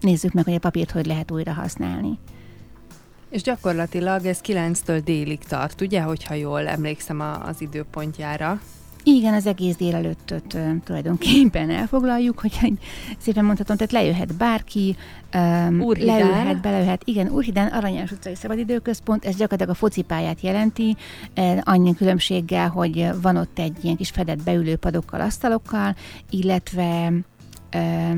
[0.00, 2.18] nézzük meg, hogy a papírt hogy lehet újra használni.
[3.28, 8.60] És gyakorlatilag ez 9-től délig tart, ugye, hogyha jól emlékszem az időpontjára.
[9.08, 12.72] Igen, az egész délelőttöt tulajdonképpen elfoglaljuk, hogy
[13.18, 14.96] szépen mondhatom, tehát lejöhet bárki,
[15.34, 17.02] um, leülhet, belejöhet.
[17.04, 20.96] Igen, Úrhidán Aranyás utcai szabadidőközpont, ez gyakorlatilag a focipályát jelenti,
[21.60, 25.96] annyi különbséggel, hogy van ott egy ilyen kis fedett beülőpadokkal, asztalokkal,
[26.30, 27.12] illetve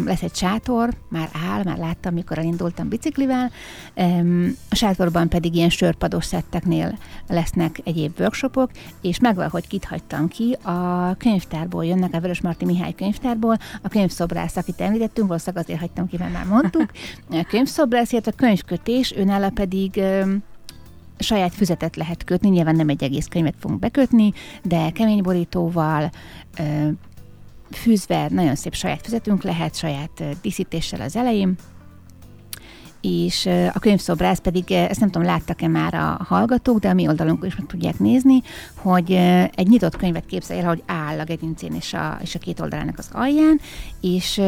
[0.04, 3.50] lesz egy sátor, már áll, már láttam, mikor elindultam biciklivel,
[4.70, 6.98] a sátorban pedig ilyen sörpados szetteknél
[7.28, 12.64] lesznek egyéb workshopok, és megvan, hogy kit hagytam ki, a könyvtárból jönnek, a Vörös Marti
[12.64, 16.90] Mihály könyvtárból, a könyvszobrász, akit említettünk, valószínűleg azért hagytam ki, mert már mondtuk,
[17.30, 20.02] a könyvszobrász, illetve a könyvkötés, őnála pedig
[21.18, 24.32] saját füzetet lehet kötni, nyilván nem egy egész könyvet fogunk bekötni,
[24.62, 26.11] de kemény borítóval,
[27.70, 31.56] fűzve nagyon szép saját füzetünk lehet, saját díszítéssel az elején,
[33.00, 37.48] és a könyvszobrász pedig, ezt nem tudom, láttak-e már a hallgatók, de a mi oldalunkon
[37.48, 38.42] is meg tudják nézni,
[38.74, 39.12] hogy
[39.54, 42.98] egy nyitott könyvet képzelj el, hogy áll a gerincén és a, és a két oldalának
[42.98, 43.60] az alján,
[44.00, 44.40] és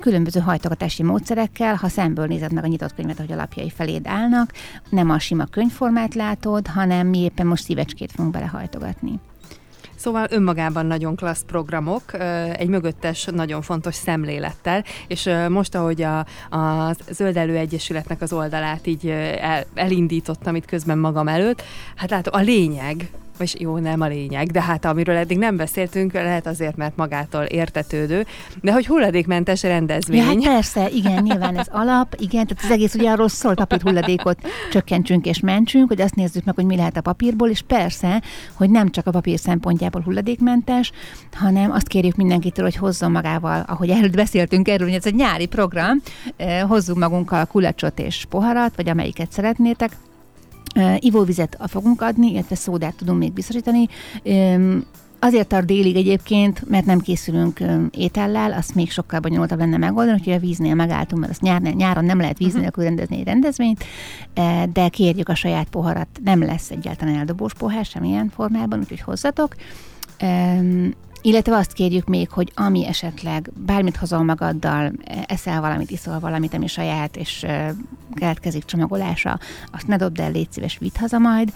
[0.00, 4.52] különböző hajtogatási módszerekkel, ha szemből nézed meg a nyitott könyvet, hogy a lapjai feléd állnak,
[4.90, 9.20] nem a sima könyvformát látod, hanem mi éppen most szívecskét fogunk belehajtogatni.
[9.98, 12.02] Szóval önmagában nagyon klassz programok,
[12.52, 16.18] egy mögöttes nagyon fontos szemlélettel, és most, ahogy a,
[16.56, 19.08] a Zöldelő Egyesületnek az oldalát így
[19.40, 21.62] el, elindítottam itt közben magam előtt,
[21.96, 23.10] hát látom, a lényeg,
[23.40, 27.42] és jó, nem a lényeg, de hát amiről eddig nem beszéltünk, lehet azért, mert magától
[27.42, 28.26] értetődő,
[28.60, 30.18] de hogy hulladékmentes rendezvény.
[30.18, 33.80] Ja, hát persze, igen, nyilván ez alap, igen, tehát az egész ugye arról szól, papír
[33.80, 34.38] hulladékot
[34.70, 38.22] csökkentsünk és mentsünk, hogy azt nézzük meg, hogy mi lehet a papírból, és persze,
[38.54, 40.92] hogy nem csak a papír szempontjából hulladékmentes,
[41.32, 45.46] hanem azt kérjük mindenkitől, hogy hozzon magával, ahogy előtt beszéltünk erről, hogy ez egy nyári
[45.46, 46.02] program,
[46.36, 49.90] eh, hozzunk magunkkal kulacsot és poharat, vagy amelyiket szeretnétek,
[50.98, 53.88] ivóvizet fogunk adni, illetve szódát tudunk még biztosítani.
[55.20, 57.60] Azért tart délig egyébként, mert nem készülünk
[57.90, 62.04] étellel, azt még sokkal bonyolultabb lenne megoldani, hogy a víznél megálltunk, mert azt nyár, nyáron
[62.04, 62.60] nem lehet víz mhm.
[62.60, 63.84] nélkül rendezni egy rendezvényt,
[64.72, 69.54] de kérjük a saját poharat, nem lesz egyáltalán eldobós pohár semmilyen formában, úgyhogy hozzatok.
[71.22, 74.92] Illetve azt kérjük még, hogy ami esetleg bármit hozol magaddal,
[75.26, 77.46] eszel valamit, iszol valamit, ami saját, és
[78.14, 79.38] keletkezik csomagolása,
[79.72, 81.52] azt ne dobd el, légy szíves, vidd haza majd,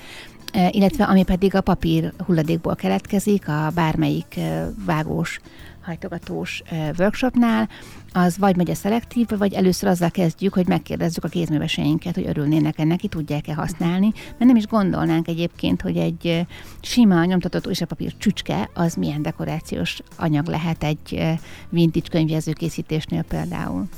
[0.70, 4.40] illetve ami pedig a papír hulladékból keletkezik, a bármelyik
[4.84, 5.40] vágós
[5.84, 6.62] hajtogatós
[6.98, 7.68] workshopnál,
[8.12, 12.78] az vagy megy a szelektív, vagy először azzal kezdjük, hogy megkérdezzük a kézműveseinket, hogy örülnének
[12.78, 16.46] ennek, ki tudják-e használni, mert nem is gondolnánk egyébként, hogy egy
[16.80, 21.38] sima nyomtatott újságpapír csücske az milyen dekorációs anyag lehet egy
[21.68, 23.88] vintage könyvjelzőkészítésnél például.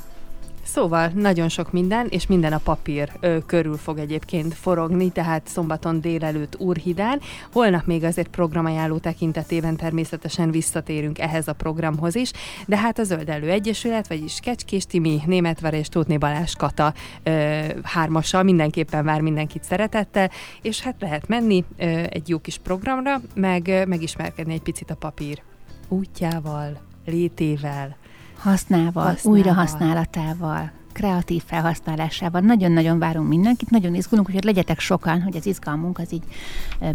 [0.74, 6.00] Szóval nagyon sok minden, és minden a papír ö, körül fog egyébként forogni, tehát szombaton
[6.00, 7.20] délelőtt Úrhidán.
[7.52, 12.30] Holnap még azért programajánló tekintetében természetesen visszatérünk ehhez a programhoz is,
[12.66, 18.42] de hát a Zöld Egyesület, vagyis Kecskés Timi, Németver és Tótné Balázs Kata ö, hármassal
[18.42, 20.30] mindenképpen vár mindenkit szeretettel,
[20.62, 24.94] és hát lehet menni ö, egy jó kis programra, meg ö, megismerkedni egy picit a
[24.94, 25.42] papír
[25.88, 27.96] útjával, létével,
[28.44, 29.32] használval, használval.
[29.32, 32.40] újrahasználatával, kreatív felhasználásával.
[32.40, 36.22] Nagyon-nagyon várunk mindenkit, nagyon izgulunk, hogy legyetek sokan, hogy az izgalmunk az így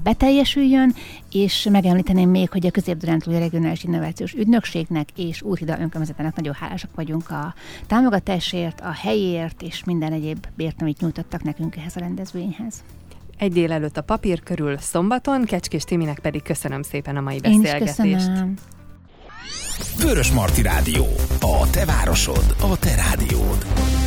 [0.04, 0.93] beteljesüljön,
[1.32, 7.30] és megemlíteném még, hogy a közép Regionális Innovációs Ügynökségnek és Úrhida önkormányzatának nagyon hálásak vagyunk
[7.30, 7.54] a
[7.88, 12.84] támogatásért, a helyért és minden egyéb bért, amit nyújtottak nekünk ehhez a rendezvényhez.
[13.38, 18.00] Egy délelőtt a papír körül szombaton, Kecskés Timinek pedig köszönöm szépen a mai beszélgetést.
[18.00, 18.54] Én is köszönöm.
[19.97, 21.05] Vörös Marti Rádió.
[21.41, 23.99] A te városod, a te rádiód.